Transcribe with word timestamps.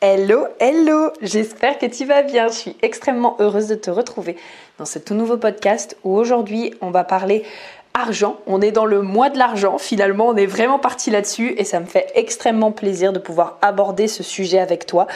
Hello, 0.00 0.46
hello, 0.60 1.10
j'espère 1.22 1.76
que 1.76 1.86
tu 1.86 2.04
vas 2.04 2.22
bien. 2.22 2.46
Je 2.46 2.52
suis 2.52 2.76
extrêmement 2.82 3.34
heureuse 3.40 3.66
de 3.66 3.74
te 3.74 3.90
retrouver 3.90 4.36
dans 4.78 4.84
ce 4.84 5.00
tout 5.00 5.14
nouveau 5.14 5.38
podcast 5.38 5.96
où 6.04 6.16
aujourd'hui 6.16 6.72
on 6.80 6.92
va 6.92 7.02
parler 7.02 7.42
argent. 7.94 8.36
On 8.46 8.60
est 8.60 8.70
dans 8.70 8.84
le 8.84 9.02
mois 9.02 9.28
de 9.28 9.38
l'argent, 9.38 9.76
finalement 9.76 10.28
on 10.28 10.36
est 10.36 10.46
vraiment 10.46 10.78
parti 10.78 11.10
là-dessus 11.10 11.52
et 11.58 11.64
ça 11.64 11.80
me 11.80 11.86
fait 11.86 12.12
extrêmement 12.14 12.70
plaisir 12.70 13.12
de 13.12 13.18
pouvoir 13.18 13.58
aborder 13.60 14.06
ce 14.06 14.22
sujet 14.22 14.60
avec 14.60 14.86
toi. 14.86 15.08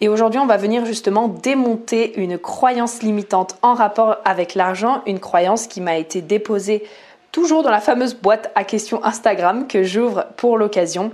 Et 0.00 0.08
aujourd'hui 0.08 0.40
on 0.40 0.46
va 0.46 0.56
venir 0.56 0.84
justement 0.84 1.28
démonter 1.28 2.20
une 2.20 2.36
croyance 2.36 3.02
limitante 3.02 3.56
en 3.62 3.74
rapport 3.74 4.16
avec 4.24 4.56
l'argent, 4.56 5.02
une 5.06 5.20
croyance 5.20 5.68
qui 5.68 5.80
m'a 5.80 5.96
été 5.96 6.22
déposée 6.22 6.82
toujours 7.30 7.62
dans 7.62 7.70
la 7.70 7.80
fameuse 7.80 8.16
boîte 8.16 8.50
à 8.56 8.64
questions 8.64 9.04
Instagram 9.04 9.68
que 9.68 9.84
j'ouvre 9.84 10.26
pour 10.36 10.58
l'occasion. 10.58 11.12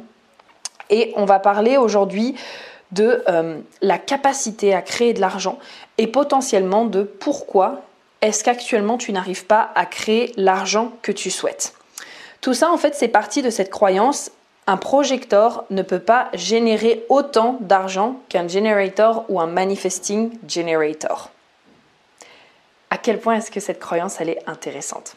Et 0.89 1.13
on 1.17 1.27
va 1.27 1.39
parler 1.39 1.77
aujourd'hui 1.77 2.35
de 2.93 3.23
euh, 3.29 3.59
la 3.83 3.99
capacité 3.99 4.75
à 4.75 4.83
créer 4.83 5.13
de 5.13 5.21
l'argent 5.21 5.59
et 5.99 6.07
potentiellement 6.07 6.85
de 6.85 7.03
pourquoi 7.03 7.83
est-ce 8.21 8.45
qu'actuellement 8.45 8.99
tu 8.99 9.13
n'arrives 9.13 9.47
pas 9.47 9.71
à 9.75 9.87
créer 9.87 10.33
l'argent 10.37 10.93
que 11.03 11.13
tu 11.13 11.31
souhaites. 11.31 11.75
Tout 12.41 12.55
ça 12.55 12.71
en 12.71 12.77
fait 12.77 12.95
c'est 12.95 13.09
parti 13.09 13.43
de 13.43 13.51
cette 13.51 13.71
croyance 13.71 14.31
un 14.67 14.77
projector 14.77 15.65
ne 15.71 15.83
peut 15.83 15.99
pas 15.99 16.29
générer 16.33 17.05
autant 17.09 17.59
d'argent 17.61 18.21
qu'un 18.29 18.47
generator 18.47 19.25
ou 19.29 19.41
un 19.41 19.47
manifesting 19.47 20.31
generator. 20.47 21.31
À 22.91 22.99
quel 22.99 23.19
point 23.19 23.37
est-ce 23.37 23.51
que 23.51 23.59
cette 23.59 23.81
croyance 23.81 24.21
elle 24.21 24.29
est 24.29 24.43
intéressante? 24.47 25.17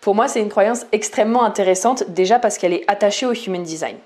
Pour 0.00 0.14
moi, 0.14 0.28
c'est 0.28 0.40
une 0.40 0.48
croyance 0.48 0.86
extrêmement 0.92 1.44
intéressante 1.44 2.04
déjà 2.08 2.38
parce 2.38 2.56
qu'elle 2.56 2.72
est 2.72 2.84
attachée 2.88 3.26
au 3.26 3.34
human 3.34 3.62
design. 3.62 3.96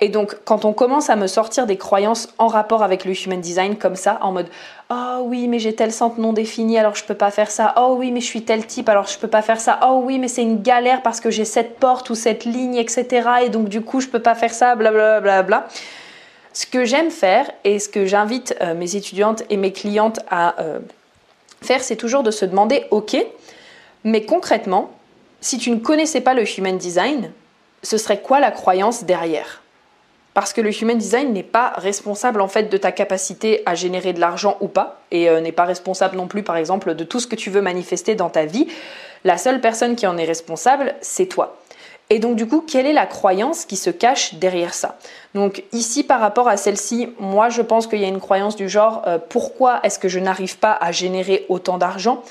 Et 0.00 0.08
donc, 0.08 0.36
quand 0.44 0.64
on 0.64 0.72
commence 0.72 1.10
à 1.10 1.16
me 1.16 1.26
sortir 1.26 1.66
des 1.66 1.76
croyances 1.76 2.28
en 2.38 2.46
rapport 2.46 2.82
avec 2.82 3.04
le 3.04 3.12
human 3.12 3.40
design 3.40 3.76
comme 3.76 3.96
ça, 3.96 4.18
en 4.22 4.32
mode 4.32 4.48
Oh 4.90 5.22
oui, 5.24 5.48
mais 5.48 5.58
j'ai 5.58 5.74
tel 5.74 5.92
centre 5.92 6.20
non 6.20 6.32
défini, 6.32 6.78
alors 6.78 6.94
je 6.94 7.04
peux 7.04 7.14
pas 7.14 7.30
faire 7.30 7.50
ça. 7.50 7.74
Oh 7.76 7.96
oui, 7.98 8.10
mais 8.10 8.20
je 8.20 8.26
suis 8.26 8.42
tel 8.42 8.66
type, 8.66 8.88
alors 8.88 9.06
je 9.06 9.18
peux 9.18 9.28
pas 9.28 9.42
faire 9.42 9.60
ça. 9.60 9.80
Oh 9.86 10.02
oui, 10.04 10.18
mais 10.18 10.28
c'est 10.28 10.42
une 10.42 10.62
galère 10.62 11.02
parce 11.02 11.20
que 11.20 11.30
j'ai 11.30 11.44
cette 11.44 11.78
porte 11.78 12.10
ou 12.10 12.14
cette 12.14 12.44
ligne, 12.44 12.76
etc. 12.76 13.28
Et 13.44 13.48
donc, 13.48 13.68
du 13.68 13.82
coup, 13.82 14.00
je 14.00 14.08
peux 14.08 14.22
pas 14.22 14.34
faire 14.34 14.54
ça, 14.54 14.74
blablabla. 14.74 15.20
Bla, 15.20 15.42
bla, 15.42 15.60
bla. 15.60 15.68
Ce 16.52 16.66
que 16.66 16.84
j'aime 16.84 17.10
faire 17.10 17.48
et 17.64 17.78
ce 17.78 17.88
que 17.88 18.04
j'invite 18.04 18.56
euh, 18.60 18.74
mes 18.74 18.96
étudiantes 18.96 19.44
et 19.48 19.56
mes 19.56 19.72
clientes 19.72 20.20
à 20.28 20.60
euh, 20.60 20.80
faire, 21.62 21.82
c'est 21.82 21.96
toujours 21.96 22.22
de 22.22 22.30
se 22.30 22.44
demander 22.44 22.86
Ok, 22.90 23.16
mais 24.04 24.24
concrètement, 24.24 24.90
si 25.40 25.58
tu 25.58 25.70
ne 25.70 25.76
connaissais 25.76 26.20
pas 26.20 26.34
le 26.34 26.42
human 26.58 26.76
design, 26.76 27.30
ce 27.82 27.98
serait 27.98 28.20
quoi 28.20 28.40
la 28.40 28.50
croyance 28.50 29.04
derrière? 29.04 29.62
Parce 30.34 30.52
que 30.52 30.60
le 30.60 30.70
human 30.70 30.96
design 30.96 31.32
n'est 31.32 31.42
pas 31.42 31.72
responsable 31.76 32.40
en 32.40 32.48
fait 32.48 32.64
de 32.64 32.76
ta 32.76 32.92
capacité 32.92 33.62
à 33.66 33.74
générer 33.74 34.12
de 34.12 34.20
l'argent 34.20 34.56
ou 34.60 34.68
pas 34.68 35.00
et 35.10 35.28
euh, 35.28 35.40
n'est 35.40 35.52
pas 35.52 35.64
responsable 35.64 36.16
non 36.16 36.28
plus 36.28 36.44
par 36.44 36.56
exemple 36.56 36.94
de 36.94 37.04
tout 37.04 37.18
ce 37.18 37.26
que 37.26 37.34
tu 37.34 37.50
veux 37.50 37.60
manifester 37.62 38.14
dans 38.14 38.30
ta 38.30 38.44
vie. 38.44 38.68
La 39.24 39.36
seule 39.36 39.60
personne 39.60 39.96
qui 39.96 40.06
en 40.06 40.16
est 40.16 40.24
responsable, 40.24 40.94
c'est 41.00 41.26
toi. 41.26 41.56
Et 42.10 42.20
donc 42.20 42.36
du 42.36 42.46
coup, 42.46 42.64
quelle 42.66 42.86
est 42.86 42.92
la 42.92 43.06
croyance 43.06 43.64
qui 43.64 43.76
se 43.76 43.90
cache 43.90 44.34
derrière 44.34 44.74
ça? 44.74 44.96
Donc 45.34 45.64
ici 45.72 46.04
par 46.04 46.20
rapport 46.20 46.48
à 46.48 46.56
celle-ci, 46.56 47.12
moi 47.18 47.48
je 47.48 47.60
pense 47.60 47.86
qu'il 47.86 47.98
y 47.98 48.04
a 48.04 48.08
une 48.08 48.20
croyance 48.20 48.56
du 48.56 48.68
genre 48.68 49.02
euh, 49.06 49.18
pourquoi 49.18 49.80
est-ce 49.82 49.98
que 49.98 50.08
je 50.08 50.20
n'arrive 50.20 50.58
pas 50.58 50.72
à 50.80 50.92
générer 50.92 51.46
autant 51.48 51.78
d'argent? 51.78 52.22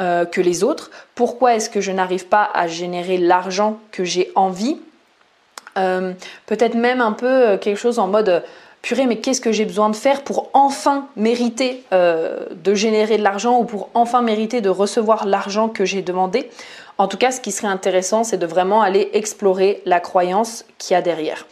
Euh, 0.00 0.24
que 0.24 0.40
les 0.40 0.64
autres. 0.64 0.90
Pourquoi 1.14 1.54
est-ce 1.54 1.68
que 1.68 1.82
je 1.82 1.92
n'arrive 1.92 2.26
pas 2.26 2.48
à 2.54 2.66
générer 2.66 3.18
l'argent 3.18 3.78
que 3.90 4.04
j'ai 4.04 4.32
envie? 4.34 4.78
Euh, 5.76 6.14
peut-être 6.46 6.74
même 6.74 7.02
un 7.02 7.12
peu 7.12 7.26
euh, 7.26 7.58
quelque 7.58 7.76
chose 7.76 7.98
en 7.98 8.06
mode 8.06 8.42
purée, 8.80 9.04
mais 9.04 9.16
qu'est-ce 9.16 9.42
que 9.42 9.52
j'ai 9.52 9.66
besoin 9.66 9.90
de 9.90 9.96
faire 9.96 10.24
pour 10.24 10.48
enfin 10.54 11.08
mériter 11.14 11.84
de 11.92 12.74
générer 12.74 13.16
de 13.16 13.22
l'argent 13.22 13.60
ou 13.60 13.64
pour 13.64 13.90
enfin 13.94 14.22
mériter 14.22 14.60
de 14.60 14.70
recevoir 14.70 15.24
l'argent 15.26 15.68
que 15.68 15.84
j'ai 15.84 16.02
demandé? 16.02 16.50
En 16.98 17.06
tout 17.06 17.16
cas, 17.16 17.30
ce 17.30 17.40
qui 17.40 17.52
serait 17.52 17.68
intéressant, 17.68 18.24
c'est 18.24 18.38
de 18.38 18.46
vraiment 18.46 18.82
aller 18.82 19.10
explorer 19.12 19.82
la 19.86 20.00
croyance 20.00 20.64
qu'il 20.78 20.94
y 20.94 20.96
a 20.96 21.02
derrière. 21.02 21.46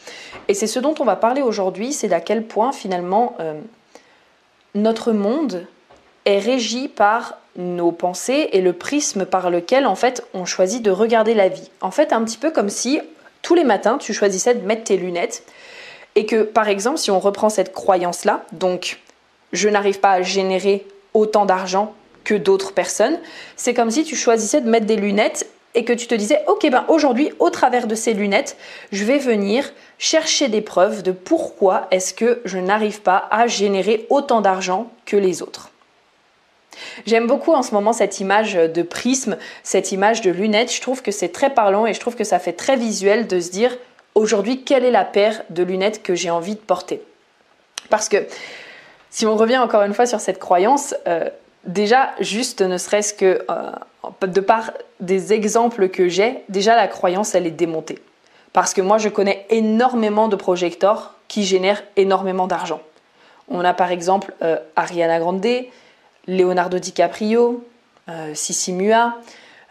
Et 0.49 0.55
c'est 0.55 0.67
ce 0.67 0.81
dont 0.81 0.95
on 0.99 1.05
va 1.05 1.15
parler 1.15 1.41
aujourd'hui, 1.41 1.93
c'est 1.93 2.09
d'à 2.09 2.21
quel 2.21 2.43
point 2.43 2.73
finalement 2.73 3.37
notre 4.75 5.13
monde 5.13 5.67
est 6.25 6.39
régi 6.39 6.89
par 6.89 7.39
nos 7.57 7.93
pensées 7.93 8.51
et 8.53 8.61
le 8.61 8.73
prisme 8.73 9.25
par 9.25 9.51
lequel 9.51 9.87
en 9.87 9.95
fait 9.95 10.25
on 10.35 10.45
choisit 10.45 10.83
de 10.83 10.91
regarder 10.91 11.35
la 11.35 11.49
vie. 11.49 11.71
En 11.81 11.91
fait, 11.91 12.13
un 12.13 12.23
petit 12.25 12.39
peu 12.39 12.51
comme 12.51 12.71
si 12.71 13.01
tous 13.43 13.55
les 13.55 13.65
matins, 13.65 13.99
tu 13.99 14.13
choisissais 14.13 14.55
de 14.55 14.65
mettre 14.65 14.85
tes 14.85 14.97
lunettes 14.97 15.45
et 16.15 16.27
que, 16.27 16.43
par 16.43 16.69
exemple, 16.69 16.99
si 16.99 17.11
on 17.11 17.21
reprend 17.21 17.49
cette 17.49 17.73
croyance-là, 17.73 18.45
donc 18.53 19.01
je 19.53 19.69
n'arrive 19.69 20.01
pas 20.01 20.13
à 20.13 20.23
générer 20.23 20.87
autant 21.15 21.47
d'argent 21.47 21.95
que 22.25 22.35
d'autres 22.35 22.73
personnes, 22.73 23.19
c'est 23.57 23.75
comme 23.75 23.91
si 23.91 24.05
tu 24.05 24.17
choisissais 24.17 24.61
de 24.61 24.69
mettre 24.69 24.87
des 24.87 24.97
lunettes 24.97 25.47
et 25.75 25.85
que 25.85 25.93
tu 25.93 26.07
te 26.07 26.15
disais, 26.15 26.41
ok, 26.49 26.69
ben 26.71 26.85
aujourd'hui, 26.89 27.33
au 27.39 27.49
travers 27.51 27.87
de 27.87 27.95
ces 27.95 28.13
lunettes, 28.13 28.57
je 28.93 29.05
vais 29.05 29.19
venir 29.19 29.73
chercher 29.99 30.49
des 30.49 30.61
preuves 30.61 31.03
de 31.03 31.13
pourquoi 31.13 31.87
est-ce 31.91 32.13
que 32.13 32.41
je 32.45 32.59
n'arrive 32.59 33.03
pas 33.03 33.29
à 33.31 33.47
générer 33.47 34.07
autant 34.11 34.41
d'argent 34.41 34.91
que 35.07 35.17
les 35.17 35.43
autres. 35.43 35.70
J'aime 37.07 37.27
beaucoup 37.27 37.53
en 37.53 37.63
ce 37.63 37.73
moment 37.73 37.93
cette 37.93 38.21
image 38.21 38.55
de 38.55 38.83
prisme, 38.83 39.37
cette 39.63 39.93
image 39.93 40.21
de 40.21 40.31
lunettes. 40.31 40.73
Je 40.73 40.81
trouve 40.81 41.03
que 41.03 41.11
c'est 41.11 41.31
très 41.31 41.51
parlant 41.51 41.87
et 41.87 41.95
je 41.95 42.01
trouve 42.01 42.17
que 42.17 42.25
ça 42.25 42.39
fait 42.39 42.53
très 42.53 42.77
visuel 42.77 43.27
de 43.27 43.41
se 43.41 43.51
dire 43.51 43.77
aujourd'hui 44.15 44.65
quelle 44.65 44.85
est 44.85 44.91
la 44.91 45.05
paire 45.05 45.43
de 45.51 45.63
lunettes 45.63 46.03
que 46.03 46.15
j'ai 46.15 46.31
envie 46.31 46.55
de 46.55 46.61
porter? 46.61 47.03
Parce 47.89 48.09
que 48.09 48.27
si 49.11 49.27
on 49.27 49.37
revient 49.37 49.59
encore 49.59 49.83
une 49.83 49.95
fois 49.95 50.07
sur 50.07 50.21
cette 50.21 50.39
croyance, 50.39 50.95
euh, 51.09 51.29
déjà 51.65 52.11
juste 52.21 52.63
ne 52.63 52.79
serait-ce 52.79 53.13
que 53.13 53.45
euh, 53.51 54.27
de 54.27 54.41
par 54.41 54.73
des 55.01 55.33
exemples 55.33 55.89
que 55.89 56.09
j'ai, 56.09 56.43
déjà 56.49 56.77
la 56.77 56.89
croyance 56.89 57.35
elle 57.35 57.47
est 57.47 57.51
démontée. 57.51 57.99
Parce 58.53 58.75
que 58.75 58.81
moi 58.81 58.99
je 58.99 59.09
connais 59.09 59.47
énormément 59.51 60.29
de 60.29 60.37
projecteurs 60.37 61.15
qui 61.29 61.45
génèrent 61.45 61.83
énormément 61.97 62.47
d'argent. 62.47 62.81
On 63.49 63.65
a 63.65 63.75
par 63.75 63.91
exemple 63.91 64.33
euh, 64.43 64.59
Ariana 64.77 65.19
Grande, 65.19 65.47
Leonardo 66.27 66.79
DiCaprio, 66.79 67.65
euh, 68.09 68.35
Sissi 68.35 68.73
Mua. 68.73 69.17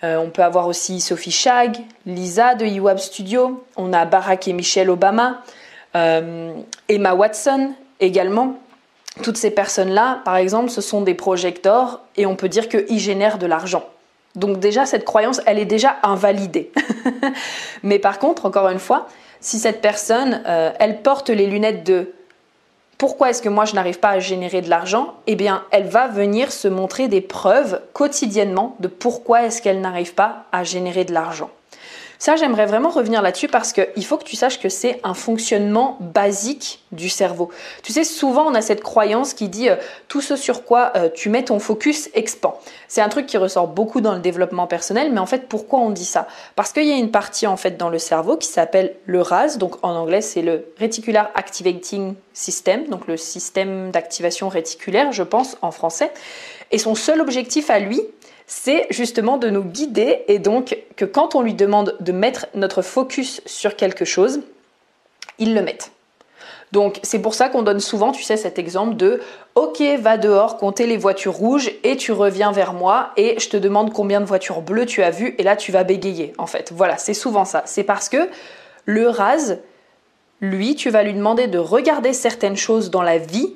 Euh, 0.03 0.17
on 0.17 0.29
peut 0.29 0.43
avoir 0.43 0.67
aussi 0.67 1.01
Sophie 1.01 1.31
Chag, 1.31 1.77
Lisa 2.05 2.55
de 2.55 2.65
Iwab 2.65 2.97
Studio. 2.97 3.63
On 3.75 3.91
a 3.93 4.05
Barack 4.05 4.47
et 4.47 4.53
Michelle 4.53 4.89
Obama, 4.89 5.41
euh, 5.95 6.53
Emma 6.87 7.13
Watson 7.13 7.73
également. 7.99 8.55
Toutes 9.23 9.37
ces 9.37 9.51
personnes-là, 9.51 10.21
par 10.23 10.37
exemple, 10.37 10.69
ce 10.69 10.79
sont 10.79 11.01
des 11.01 11.15
projecteurs 11.15 12.01
et 12.15 12.25
on 12.25 12.35
peut 12.35 12.47
dire 12.47 12.69
qu'ils 12.69 12.99
génèrent 12.99 13.37
de 13.37 13.45
l'argent. 13.45 13.83
Donc 14.35 14.59
déjà, 14.59 14.85
cette 14.85 15.03
croyance, 15.03 15.41
elle 15.45 15.59
est 15.59 15.65
déjà 15.65 15.97
invalidée. 16.03 16.71
Mais 17.83 17.99
par 17.99 18.19
contre, 18.19 18.45
encore 18.45 18.69
une 18.69 18.79
fois, 18.79 19.07
si 19.41 19.59
cette 19.59 19.81
personne, 19.81 20.41
elle 20.45 21.01
porte 21.01 21.29
les 21.29 21.47
lunettes 21.47 21.83
de 21.83 22.13
pourquoi 22.99 23.29
est-ce 23.29 23.41
que 23.41 23.47
moi 23.47 23.63
je 23.63 23.75
n'arrive 23.75 23.99
pas 23.99 24.09
à 24.09 24.19
générer 24.19 24.61
de 24.61 24.69
l'argent? 24.69 25.15
Eh 25.25 25.35
bien, 25.35 25.63
elle 25.71 25.87
va 25.87 26.07
venir 26.07 26.51
se 26.51 26.67
montrer 26.67 27.07
des 27.07 27.21
preuves 27.21 27.81
quotidiennement 27.93 28.75
de 28.81 28.89
pourquoi 28.89 29.45
est-ce 29.45 29.61
qu'elle 29.61 29.79
n'arrive 29.79 30.13
pas 30.13 30.43
à 30.51 30.65
générer 30.65 31.05
de 31.05 31.13
l'argent. 31.13 31.49
Ça, 32.21 32.35
j'aimerais 32.35 32.65
vraiment 32.65 32.89
revenir 32.89 33.21
là-dessus 33.21 33.47
parce 33.47 33.71
qu'il 33.71 34.05
faut 34.05 34.17
que 34.17 34.25
tu 34.25 34.35
saches 34.35 34.59
que 34.59 34.67
c'est 34.67 34.99
un 35.05 35.13
fonctionnement 35.13 35.97
basique 36.01 36.83
du 36.91 37.07
cerveau. 37.07 37.49
Tu 37.81 37.93
sais, 37.93 38.03
souvent 38.03 38.45
on 38.45 38.55
a 38.55 38.61
cette 38.61 38.83
croyance 38.83 39.33
qui 39.33 39.47
dit 39.47 39.69
euh, 39.69 39.77
tout 40.09 40.19
ce 40.19 40.35
sur 40.35 40.65
quoi 40.65 40.91
euh, 40.97 41.07
tu 41.07 41.29
mets 41.29 41.45
ton 41.45 41.59
focus 41.59 42.09
expand. 42.15 42.55
C'est 42.89 42.99
un 42.99 43.07
truc 43.07 43.25
qui 43.25 43.37
ressort 43.37 43.67
beaucoup 43.67 44.01
dans 44.01 44.11
le 44.11 44.19
développement 44.19 44.67
personnel, 44.67 45.13
mais 45.13 45.19
en 45.19 45.25
fait, 45.25 45.47
pourquoi 45.47 45.79
on 45.79 45.91
dit 45.91 46.03
ça? 46.03 46.27
Parce 46.57 46.73
qu'il 46.73 46.83
y 46.83 46.91
a 46.91 46.97
une 46.97 47.11
partie 47.11 47.47
en 47.47 47.55
fait 47.55 47.77
dans 47.77 47.89
le 47.89 47.99
cerveau 47.99 48.35
qui 48.35 48.49
s'appelle 48.49 48.95
le 49.05 49.21
RAS, 49.21 49.55
donc 49.57 49.77
en 49.81 49.95
anglais 49.95 50.19
c'est 50.19 50.41
le 50.41 50.65
Reticular 50.77 51.31
Activating 51.35 52.15
System, 52.33 52.87
donc 52.87 53.07
le 53.07 53.15
système 53.15 53.91
d'activation 53.91 54.49
réticulaire, 54.49 55.13
je 55.13 55.23
pense 55.23 55.55
en 55.61 55.71
français. 55.71 56.11
Et 56.71 56.79
son 56.79 56.95
seul 56.95 57.21
objectif 57.21 57.69
à 57.69 57.79
lui, 57.79 58.01
c'est 58.49 58.87
justement 58.89 59.37
de 59.37 59.47
nous 59.51 59.63
guider 59.63 60.23
et 60.27 60.39
donc 60.39 60.75
que 60.95 61.05
quand 61.05 61.35
on 61.35 61.43
lui 61.43 61.53
demande 61.53 61.95
de 61.99 62.11
mettre 62.11 62.47
notre 62.55 62.81
focus 62.81 63.41
sur 63.45 63.75
quelque 63.75 64.05
chose, 64.05 64.41
il 65.37 65.53
le 65.53 65.61
mette. 65.61 65.91
Donc 66.71 66.99
c'est 67.03 67.19
pour 67.19 67.35
ça 67.35 67.49
qu'on 67.49 67.61
donne 67.61 67.79
souvent, 67.79 68.11
tu 68.11 68.23
sais, 68.23 68.37
cet 68.37 68.57
exemple 68.57 68.95
de 68.95 69.21
OK, 69.53 69.83
va 69.99 70.17
dehors, 70.17 70.57
compter 70.57 70.87
les 70.87 70.97
voitures 70.97 71.35
rouges 71.35 71.71
et 71.83 71.95
tu 71.95 72.11
reviens 72.11 72.51
vers 72.51 72.73
moi 72.73 73.11
et 73.17 73.39
je 73.39 73.49
te 73.49 73.57
demande 73.57 73.93
combien 73.93 74.19
de 74.19 74.25
voitures 74.25 74.61
bleues 74.61 74.87
tu 74.87 75.03
as 75.03 75.11
vues 75.11 75.35
et 75.37 75.43
là 75.43 75.55
tu 75.55 75.71
vas 75.71 75.83
bégayer 75.83 76.33
en 76.39 76.47
fait. 76.47 76.71
Voilà, 76.75 76.97
c'est 76.97 77.13
souvent 77.13 77.45
ça. 77.45 77.61
C'est 77.67 77.83
parce 77.83 78.09
que 78.09 78.29
le 78.85 79.09
rase, 79.09 79.59
lui, 80.41 80.73
tu 80.73 80.89
vas 80.89 81.03
lui 81.03 81.13
demander 81.13 81.45
de 81.45 81.59
regarder 81.59 82.13
certaines 82.13 82.57
choses 82.57 82.89
dans 82.89 83.03
la 83.03 83.19
vie 83.19 83.53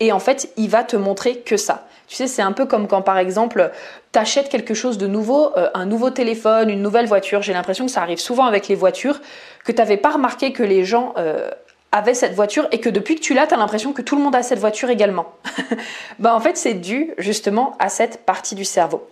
et 0.00 0.12
en 0.12 0.18
fait, 0.18 0.52
il 0.56 0.68
va 0.68 0.84
te 0.84 0.96
montrer 0.96 1.40
que 1.40 1.56
ça. 1.56 1.86
Tu 2.06 2.16
sais, 2.16 2.26
c'est 2.26 2.42
un 2.42 2.52
peu 2.52 2.66
comme 2.66 2.88
quand 2.88 3.02
par 3.02 3.18
exemple, 3.18 3.70
tu 4.12 4.18
achètes 4.18 4.48
quelque 4.48 4.74
chose 4.74 4.96
de 4.96 5.06
nouveau, 5.06 5.52
euh, 5.56 5.68
un 5.74 5.84
nouveau 5.84 6.10
téléphone, 6.10 6.70
une 6.70 6.82
nouvelle 6.82 7.06
voiture. 7.06 7.42
J'ai 7.42 7.52
l'impression 7.52 7.86
que 7.86 7.92
ça 7.92 8.02
arrive 8.02 8.18
souvent 8.18 8.46
avec 8.46 8.68
les 8.68 8.74
voitures, 8.74 9.20
que 9.64 9.72
tu 9.72 9.78
n'avais 9.78 9.98
pas 9.98 10.10
remarqué 10.10 10.52
que 10.52 10.62
les 10.62 10.84
gens 10.84 11.12
euh, 11.18 11.50
avait 11.92 12.14
cette 12.14 12.34
voiture 12.34 12.66
et 12.72 12.80
que 12.80 12.88
depuis 12.88 13.16
que 13.16 13.20
tu 13.20 13.34
l'as, 13.34 13.46
tu 13.46 13.54
as 13.54 13.58
l'impression 13.58 13.92
que 13.92 14.02
tout 14.02 14.16
le 14.16 14.22
monde 14.22 14.34
a 14.34 14.42
cette 14.42 14.58
voiture 14.58 14.88
également. 14.88 15.32
ben, 16.18 16.32
en 16.32 16.40
fait, 16.40 16.56
c'est 16.56 16.74
dû 16.74 17.12
justement 17.18 17.76
à 17.78 17.88
cette 17.88 18.24
partie 18.24 18.54
du 18.54 18.64
cerveau. 18.64 19.06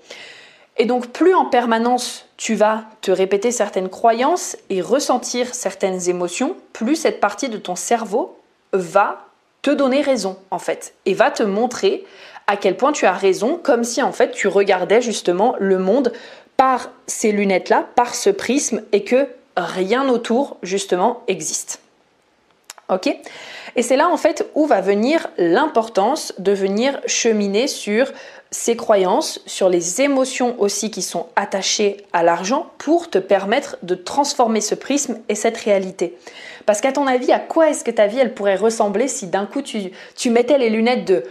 Et 0.78 0.84
donc, 0.84 1.08
plus 1.08 1.34
en 1.34 1.46
permanence 1.46 2.26
tu 2.36 2.54
vas 2.54 2.84
te 3.00 3.10
répéter 3.10 3.50
certaines 3.50 3.88
croyances 3.88 4.56
et 4.68 4.80
ressentir 4.80 5.54
certaines 5.54 6.08
émotions, 6.08 6.56
plus 6.72 6.96
cette 6.96 7.20
partie 7.20 7.48
de 7.48 7.56
ton 7.56 7.76
cerveau 7.76 8.38
va 8.72 9.25
te 9.66 9.70
donner 9.72 10.00
raison, 10.00 10.36
en 10.52 10.60
fait, 10.60 10.94
et 11.06 11.14
va 11.14 11.32
te 11.32 11.42
montrer 11.42 12.04
à 12.46 12.56
quel 12.56 12.76
point 12.76 12.92
tu 12.92 13.04
as 13.04 13.12
raison, 13.12 13.58
comme 13.60 13.82
si 13.82 14.00
en 14.00 14.12
fait 14.12 14.30
tu 14.30 14.46
regardais 14.46 15.02
justement 15.02 15.56
le 15.58 15.80
monde 15.80 16.12
par 16.56 16.90
ces 17.08 17.32
lunettes-là, 17.32 17.84
par 17.96 18.14
ce 18.14 18.30
prisme, 18.30 18.82
et 18.92 19.02
que 19.02 19.26
rien 19.56 20.08
autour, 20.08 20.56
justement, 20.62 21.24
existe. 21.26 21.80
Ok? 22.88 23.12
Et 23.76 23.82
c'est 23.82 23.96
là 23.96 24.08
en 24.08 24.16
fait 24.16 24.50
où 24.54 24.66
va 24.66 24.80
venir 24.80 25.28
l'importance 25.36 26.32
de 26.38 26.52
venir 26.52 26.98
cheminer 27.06 27.68
sur 27.68 28.10
ces 28.50 28.74
croyances, 28.74 29.40
sur 29.44 29.68
les 29.68 30.00
émotions 30.00 30.56
aussi 30.58 30.90
qui 30.90 31.02
sont 31.02 31.26
attachées 31.36 31.98
à 32.14 32.22
l'argent 32.22 32.70
pour 32.78 33.10
te 33.10 33.18
permettre 33.18 33.76
de 33.82 33.94
transformer 33.94 34.62
ce 34.62 34.74
prisme 34.74 35.18
et 35.28 35.34
cette 35.34 35.58
réalité. 35.58 36.16
Parce 36.64 36.80
qu'à 36.80 36.92
ton 36.92 37.06
avis, 37.06 37.32
à 37.32 37.38
quoi 37.38 37.68
est-ce 37.68 37.84
que 37.84 37.90
ta 37.90 38.06
vie 38.06 38.18
elle 38.18 38.32
pourrait 38.32 38.56
ressembler 38.56 39.08
si 39.08 39.26
d'un 39.26 39.44
coup 39.44 39.60
tu, 39.60 40.30
mettais 40.30 40.56
les 40.56 40.70
lunettes 40.70 41.04
de 41.04 41.24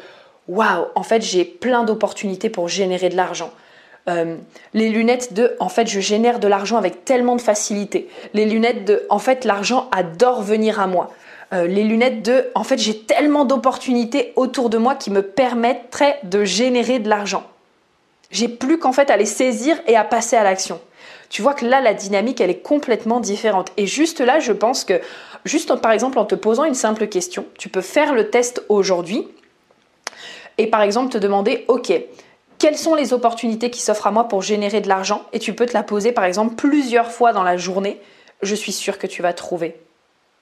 waouh, 0.48 0.86
en 0.94 1.04
fait 1.04 1.24
j'ai 1.24 1.46
plein 1.46 1.84
d'opportunités 1.84 2.52
pour 2.52 2.68
générer 2.68 3.10
de 3.10 3.16
l'argent. 3.16 3.52
Euh, 4.08 4.36
les 4.76 4.90
lunettes 4.90 5.34
de 5.34 5.56
en 5.60 5.70
fait 5.70 5.88
je 5.88 6.00
génère 6.00 6.40
de 6.40 6.48
l'argent 6.48 6.78
avec 6.78 7.06
tellement 7.06 7.36
de 7.36 7.42
facilité. 7.42 8.08
Les 8.36 8.46
lunettes 8.46 8.86
de 8.86 9.04
en 9.10 9.18
fait 9.18 9.46
l'argent 9.46 9.90
adore 9.92 10.44
venir 10.44 10.80
à 10.80 10.86
moi. 10.86 11.12
Euh, 11.54 11.68
les 11.68 11.84
lunettes 11.84 12.24
de 12.24 12.48
en 12.56 12.64
fait 12.64 12.78
j'ai 12.78 12.98
tellement 12.98 13.46
d'opportunités 13.46 14.34
autour 14.36 14.70
de 14.70 14.78
moi 14.78 14.96
qui 14.96 15.12
me 15.12 15.22
permettraient 15.22 16.20
de 16.24 16.44
générer 16.44 17.00
de 17.00 17.08
l'argent. 17.10 17.44
J'ai 18.32 18.48
plus 18.48 18.80
qu'en 18.80 18.92
fait 18.92 19.12
à 19.12 19.18
les 19.18 19.26
saisir 19.26 19.78
et 19.88 19.96
à 19.96 20.04
passer 20.04 20.36
à 20.36 20.44
l'action. 20.44 20.82
Tu 21.30 21.42
vois 21.42 21.54
que 21.54 21.66
là 21.66 21.82
la 21.82 21.94
dynamique 21.94 22.42
elle 22.42 22.50
est 22.50 22.62
complètement 22.62 23.20
différente 23.20 23.72
et 23.78 23.86
juste 23.86 24.22
là 24.22 24.40
je 24.40 24.54
pense 24.54 24.86
que 24.86 25.00
juste 25.46 25.74
par 25.76 25.92
exemple 25.92 26.18
en 26.18 26.26
te 26.26 26.36
posant 26.36 26.66
une 26.66 26.74
simple 26.74 27.08
question, 27.08 27.46
tu 27.60 27.70
peux 27.70 27.82
faire 27.82 28.14
le 28.14 28.30
test 28.32 28.64
aujourd'hui 28.68 29.28
et 30.58 30.68
par 30.68 30.82
exemple 30.82 31.12
te 31.12 31.18
demander 31.20 31.66
OK, 31.68 31.94
quelles 32.58 32.78
sont 32.78 32.96
les 32.96 33.14
opportunités 33.14 33.70
qui 33.70 33.82
s'offrent 33.82 34.08
à 34.08 34.12
moi 34.12 34.28
pour 34.28 34.42
générer 34.42 34.82
de 34.82 34.88
l'argent? 34.88 35.24
Et 35.32 35.40
tu 35.40 35.54
peux 35.54 35.68
te 35.68 35.74
la 35.74 35.84
poser 35.84 36.12
par 36.12 36.24
exemple 36.24 36.56
plusieurs 36.56 37.12
fois 37.12 37.34
dans 37.34 37.44
la 37.44 37.58
journée. 37.58 38.02
Je 38.42 38.56
suis 38.56 38.72
sûre 38.72 38.98
que 38.98 39.06
tu 39.06 39.22
vas 39.22 39.34
trouver 39.34 39.76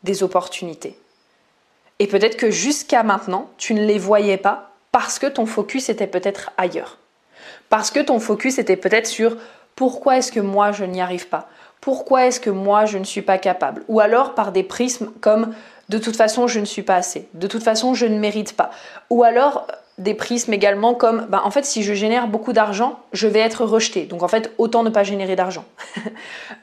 des 0.03 0.23
opportunités. 0.23 0.97
Et 2.00 2.07
peut-être 2.07 2.38
que 2.38 2.51
jusqu'à 2.51 3.03
maintenant, 3.03 3.50
tu 3.57 3.73
ne 3.73 3.85
les 3.85 3.97
voyais 3.97 4.38
pas 4.38 4.71
parce 4.91 5.19
que 5.19 5.27
ton 5.27 5.45
focus 5.45 5.89
était 5.89 6.07
peut-être 6.07 6.51
ailleurs. 6.57 6.97
Parce 7.69 7.91
que 7.91 8.00
ton 8.00 8.19
focus 8.19 8.57
était 8.59 8.77
peut-être 8.77 9.07
sur 9.07 9.38
pourquoi 9.75 10.17
est-ce 10.17 10.31
que 10.31 10.39
moi 10.39 10.71
je 10.71 10.85
n'y 10.85 11.01
arrive 11.01 11.27
pas? 11.27 11.47
Pourquoi 11.81 12.27
est-ce 12.27 12.39
que 12.39 12.50
moi 12.50 12.85
je 12.85 12.97
ne 12.97 13.03
suis 13.03 13.21
pas 13.21 13.38
capable? 13.38 13.83
Ou 13.88 14.00
alors 14.00 14.35
par 14.35 14.51
des 14.51 14.63
prismes 14.63 15.11
comme 15.21 15.53
de 15.89 15.97
toute 15.97 16.15
façon 16.15 16.47
je 16.47 16.59
ne 16.59 16.65
suis 16.65 16.83
pas 16.83 16.95
assez, 16.95 17.27
de 17.33 17.47
toute 17.47 17.63
façon 17.63 17.94
je 17.94 18.05
ne 18.05 18.19
mérite 18.19 18.55
pas. 18.55 18.71
Ou 19.09 19.23
alors 19.23 19.67
des 19.98 20.13
prismes 20.13 20.54
également 20.54 20.95
comme 20.95 21.28
bah, 21.30 21.42
en 21.45 21.51
fait 21.51 21.66
si 21.66 21.84
je 21.84 21.94
génère 21.94 22.28
beaucoup 22.28 22.51
d'argent 22.51 23.00
je 23.12 23.28
vais 23.28 23.40
être 23.40 23.63
rejeté. 23.63 24.06
Donc 24.06 24.24
en 24.24 24.28
fait 24.28 24.51
autant 24.57 24.84
ne 24.84 24.90
pas 24.90 25.04
générer 25.04 25.36
d'argent. 25.36 25.66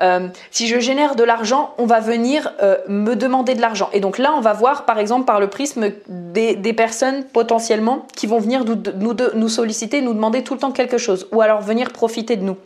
Euh, 0.03 0.29
si 0.51 0.67
je 0.67 0.81
génère 0.81 1.15
de 1.15 1.23
l'argent 1.23 1.75
on 1.77 1.85
va 1.85 2.01
venir 2.01 2.55
euh, 2.63 2.79
me 2.89 3.15
demander 3.15 3.55
de 3.55 3.61
l'argent. 3.61 3.91
Et 3.93 4.01
donc 4.01 4.17
là 4.17 4.33
on 4.35 4.41
va 4.41 4.55
voir 4.55 4.87
par 4.87 4.99
exemple 4.99 5.27
par 5.27 5.41
le 5.41 5.49
prisme 5.49 5.91
des, 6.09 6.73
personnes 6.73 7.25
potentiellement 7.25 8.07
qui 8.17 8.27
vont 8.27 8.39
venir 8.39 8.65
nous, 8.65 8.77
nous, 8.97 9.15
nous 9.35 9.49
solliciter 9.51 10.01
nous 10.01 10.15
demander 10.15 10.43
tout 10.43 10.55
le 10.55 10.61
temps 10.61 10.71
quelque 10.71 10.97
chose. 10.97 11.29
Ou 11.33 11.43
alors 11.43 11.61
venir 11.61 11.91
profiter 11.91 12.37
de 12.37 12.45
nous 12.45 12.57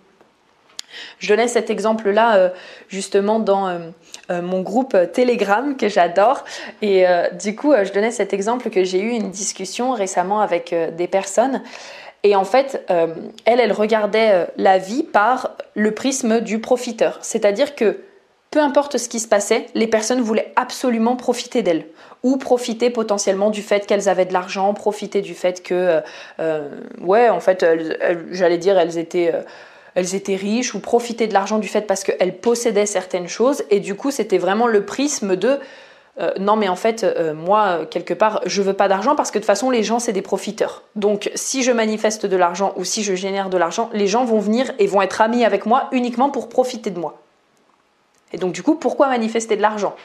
je 1.19 1.28
donnais 1.28 1.49
cet 1.49 1.70
exemple-là 1.70 2.37
euh, 2.37 2.49
justement 2.88 3.40
dans 3.40 3.69
euh, 3.69 3.78
euh, 4.31 4.43
mon 4.43 4.62
groupe 4.62 4.96
Telegram 5.12 5.76
que 5.76 5.88
j'adore. 5.88 6.44
Et 6.82 7.05
du 7.40 7.55
coup, 7.56 7.72
je 7.82 7.93
donnais 7.93 8.11
cet 8.11 8.32
exemple 8.32 8.70
que 8.70 8.84
j'ai 8.84 9.00
eu 9.00 9.11
une 9.11 9.31
discussion 9.31 9.93
récemment 9.93 10.40
avec 10.40 10.75
des 10.96 11.08
personnes. 11.08 11.62
Et 12.22 12.37
en 12.37 12.44
fait, 12.44 12.84
elle, 12.88 13.61
elle 13.61 13.72
regardait 13.72 14.46
la 14.56 14.78
vie 14.78 15.02
par 15.02 15.56
le 15.75 15.93
prisme 15.93 16.40
du 16.40 16.58
profiteur. 16.58 17.19
C'est-à-dire 17.20 17.75
que 17.75 18.00
peu 18.50 18.60
importe 18.60 18.96
ce 18.96 19.08
qui 19.08 19.20
se 19.20 19.28
passait, 19.28 19.67
les 19.75 19.87
personnes 19.87 20.20
voulaient 20.20 20.52
absolument 20.56 21.17
profiter 21.17 21.62
d'elle 21.62 21.87
ou 22.22 22.38
profiter 22.38 22.88
potentiellement 22.88 23.50
du 23.50 23.60
fait 23.60 23.87
qu'elles 23.87 24.08
avaient 24.08 24.25
de 24.25 24.32
l'argent, 24.32 24.72
profiter 24.72 25.20
du 25.20 25.34
fait 25.34 25.62
que, 25.62 26.00
ouais, 27.02 27.28
en 27.28 27.40
fait, 27.40 27.67
j'allais 28.31 28.58
dire, 28.58 28.78
elles 28.78 28.96
étaient 28.96 29.32
elles 29.94 30.14
étaient 30.14 30.37
riches 30.37 30.75
ou 30.75 30.81
profitaient 30.81 31.27
de 31.27 31.32
l'argent 31.32 31.58
du 31.58 31.69
fait 31.69 31.82
parce 31.82 32.05
qu'elles 32.05 32.36
possédaient 32.39 32.86
certaines 32.86 33.29
choses. 33.29 33.63
Et 33.70 33.81
du 33.81 33.94
coup, 33.94 34.10
c'était 34.10 34.39
vraiment 34.39 34.67
le 34.67 34.84
prisme 34.84 35.36
de 35.36 35.58
euh, 36.20 36.31
non 36.39 36.55
mais 36.55 36.69
en 36.69 36.77
fait 36.77 37.03
euh, 37.03 37.34
moi 37.34 37.86
quelque 37.91 38.15
part 38.15 38.41
je 38.46 38.63
veux 38.63 38.72
pas 38.72 38.86
d'argent 38.86 39.17
parce 39.17 39.32
que 39.32 39.39
de 39.39 39.43
toute 39.43 39.48
façon 39.48 39.70
les 39.70 39.82
gens 39.82 39.98
c'est 39.98 40.13
des 40.13 40.22
profiteurs. 40.22 40.84
Donc 40.94 41.29
si 41.34 41.65
je 41.65 41.72
manifeste 41.72 42.24
de 42.24 42.36
l'argent 42.36 42.72
ou 42.77 42.84
si 42.84 43.03
je 43.03 43.17
génère 43.17 43.51
de 43.51 43.56
l'argent, 43.56 43.91
les 43.93 44.06
gens 44.06 44.24
vont 44.24 44.39
venir 44.39 44.72
et 44.79 44.86
vont 44.86 45.03
être 45.03 45.20
amis 45.20 45.44
avec 45.44 45.67
moi 45.67 45.89
uniquement 45.91 46.31
pour 46.31 46.48
profiter 46.48 46.91
de 46.91 47.01
moi. 47.01 47.20
Et 48.32 48.36
donc 48.36 48.53
du 48.53 48.63
coup 48.63 48.77
pourquoi 48.77 49.08
manifester 49.08 49.56
de 49.56 49.63
l'argent? 49.63 49.96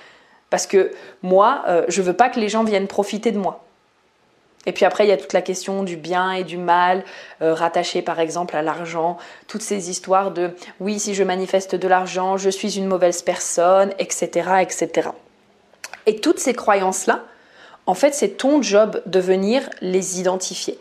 Parce 0.50 0.66
que 0.66 0.92
moi 1.22 1.62
euh, 1.68 1.86
je 1.90 2.02
veux 2.02 2.14
pas 2.14 2.30
que 2.30 2.40
les 2.40 2.50
gens 2.50 2.64
viennent 2.64 2.88
profiter 2.88 3.32
de 3.32 3.38
moi. 3.38 3.64
Et 4.66 4.72
puis 4.72 4.86
après, 4.86 5.06
il 5.06 5.10
y 5.10 5.14
a 5.14 5.18
toute 5.18 5.34
la 5.34 5.42
question 5.42 5.84
du 5.84 5.96
bien 5.96 6.32
et 6.32 6.44
du 6.44 6.58
mal, 6.58 7.04
euh, 7.42 7.54
rattaché 7.54 8.02
par 8.02 8.20
exemple 8.20 8.56
à 8.56 8.62
l'argent, 8.62 9.18
toutes 9.48 9.62
ces 9.62 9.90
histoires 9.90 10.32
de 10.32 10.52
oui, 10.80 11.00
si 11.00 11.16
je 11.16 11.24
manifeste 11.24 11.76
de 11.76 11.88
l'argent, 11.88 12.38
je 12.38 12.50
suis 12.50 12.78
une 12.78 12.86
mauvaise 12.86 13.22
personne, 13.22 13.94
etc. 14.00 14.50
etc. 14.62 15.10
Et 16.06 16.20
toutes 16.20 16.40
ces 16.40 16.54
croyances-là, 16.54 17.24
en 17.86 17.94
fait, 17.94 18.14
c'est 18.14 18.38
ton 18.38 18.62
job 18.62 19.02
de 19.06 19.20
venir 19.20 19.70
les 19.82 20.20
identifier. 20.20 20.78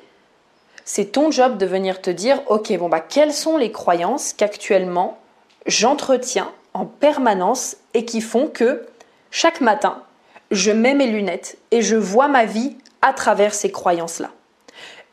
C'est 0.85 1.13
ton 1.13 1.31
job 1.31 1.57
de 1.57 1.67
venir 1.67 2.03
te 2.03 2.11
dire, 2.11 2.41
ok, 2.49 2.77
bon, 2.79 2.89
bah, 2.89 3.01
quelles 3.01 3.33
sont 3.33 3.57
les 3.57 3.71
croyances 3.71 4.33
qu'actuellement 4.33 5.19
j'entretiens 5.67 6.51
en 6.75 6.87
permanence 6.87 7.77
et 7.95 8.05
qui 8.05 8.21
font 8.21 8.49
que 8.49 8.87
chaque 9.31 9.61
matin, 9.61 10.03
je 10.51 10.71
mets 10.71 10.95
mes 10.95 11.07
lunettes 11.07 11.59
et 11.71 11.83
je 11.83 11.97
vois 11.97 12.29
ma 12.29 12.45
vie 12.45 12.77
à 13.03 13.13
travers 13.13 13.55
ces 13.55 13.71
croyances-là. 13.71 14.31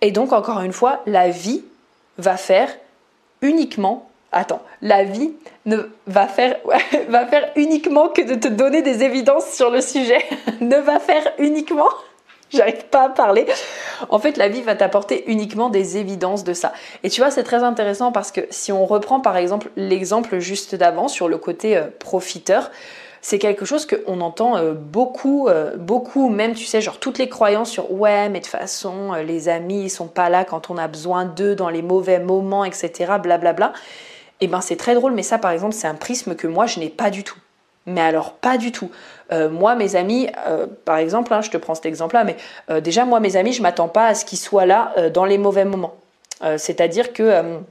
Et 0.02 0.12
donc, 0.12 0.34
encore 0.34 0.62
une 0.62 0.74
fois, 0.74 1.02
la 1.06 1.30
vie 1.30 1.64
va 2.18 2.38
faire 2.38 2.70
uniquement 3.42 4.10
attends, 4.36 4.62
la 4.82 5.04
vie 5.04 5.32
ne 5.66 5.78
va 6.06 6.28
faire, 6.28 6.58
uniquement 7.56 8.10
que 8.10 8.22
de 8.22 8.36
te 8.36 8.48
donner 8.48 8.82
des 8.84 9.04
évidences 9.04 9.50
sur 9.52 9.72
le 9.72 9.82
sujet, 9.82 10.24
ne 10.62 10.78
va 10.78 11.00
faire 11.00 11.32
uniquement, 11.40 11.88
j'arrive 12.50 12.86
pas 12.86 13.06
à 13.06 13.10
parler, 13.10 13.48
en 14.10 14.20
fait 14.20 14.38
la 14.38 14.50
vie 14.50 14.62
va 14.62 14.76
t'apporter 14.76 15.24
uniquement 15.32 15.70
des 15.70 15.98
évidences 15.98 16.44
de 16.44 16.54
ça. 16.54 16.74
Et 17.04 17.10
tu 17.10 17.22
vois, 17.22 17.32
c'est 17.32 17.44
très 17.44 17.64
intéressant 17.64 18.12
parce 18.12 18.32
que 18.32 18.42
si 18.52 18.72
on 18.72 18.86
reprend 18.86 19.22
par 19.22 19.38
exemple 19.38 19.72
l'exemple 19.78 20.40
juste 20.40 20.76
d'avant 20.76 21.08
sur 21.08 21.30
le 21.30 21.38
côté 21.38 21.78
euh, 21.78 21.86
profiteur, 22.00 22.70
c'est 23.26 23.40
quelque 23.40 23.66
chose 23.66 23.88
qu'on 23.88 24.22
entend 24.22 24.56
euh, 24.56 24.74
beaucoup, 24.74 25.48
euh, 25.48 25.78
beaucoup, 25.78 26.30
même 26.30 26.54
tu 26.54 26.66
sais, 26.66 26.80
genre 26.80 27.00
toutes 27.00 27.18
les 27.18 27.28
croyances 27.28 27.72
sur 27.72 27.92
ouais, 27.92 28.30
mais 28.30 28.38
de 28.38 28.44
toute 28.44 28.52
façon, 28.52 29.16
euh, 29.16 29.24
les 29.24 29.50
amis, 29.50 29.86
ils 29.86 29.90
sont 29.90 30.06
pas 30.06 30.30
là 30.30 30.46
quand 30.46 30.70
on 30.70 30.78
a 30.78 30.88
besoin 30.88 31.26
d'eux 31.26 31.56
dans 31.56 31.70
les 31.70 31.82
mauvais 31.82 32.20
moments, 32.20 32.64
etc. 32.64 32.92
Blablabla. 33.20 33.40
Bla, 33.40 33.54
bla. 33.54 33.74
Et 34.42 34.48
ben 34.48 34.62
c'est 34.62 34.76
très 34.76 34.94
drôle, 34.94 35.14
mais 35.14 35.24
ça 35.24 35.40
par 35.40 35.50
exemple, 35.50 35.74
c'est 35.74 35.88
un 35.88 35.96
prisme 35.96 36.36
que 36.36 36.46
moi 36.46 36.68
je 36.68 36.80
n'ai 36.80 36.90
pas 36.90 37.10
du 37.10 37.24
tout. 37.24 37.40
Mais 37.88 38.02
alors 38.02 38.34
pas 38.34 38.60
du 38.60 38.72
tout. 38.72 38.92
moi, 39.32 39.74
mes 39.76 39.96
amis, 39.96 40.28
par 40.86 40.98
exemple, 40.98 41.34
hein, 41.34 41.42
je 41.42 41.50
te 41.50 41.58
prends 41.58 41.74
cet 41.74 41.86
exemple-là, 41.86 42.26
mais 42.26 42.82
déjà 42.82 43.06
moi, 43.06 43.20
mes 43.20 43.38
amis, 43.38 43.54
je 43.54 43.62
m'attends 43.62 43.88
pas 43.88 44.08
à 44.08 44.16
ce 44.16 44.26
qu'ils 44.26 44.40
soient 44.40 44.66
là 44.66 44.94
dans 45.14 45.26
les 45.26 45.38
mauvais 45.38 45.66
moments. 45.66 45.96
C'est-à-dire 46.58 47.14
que 47.14 47.62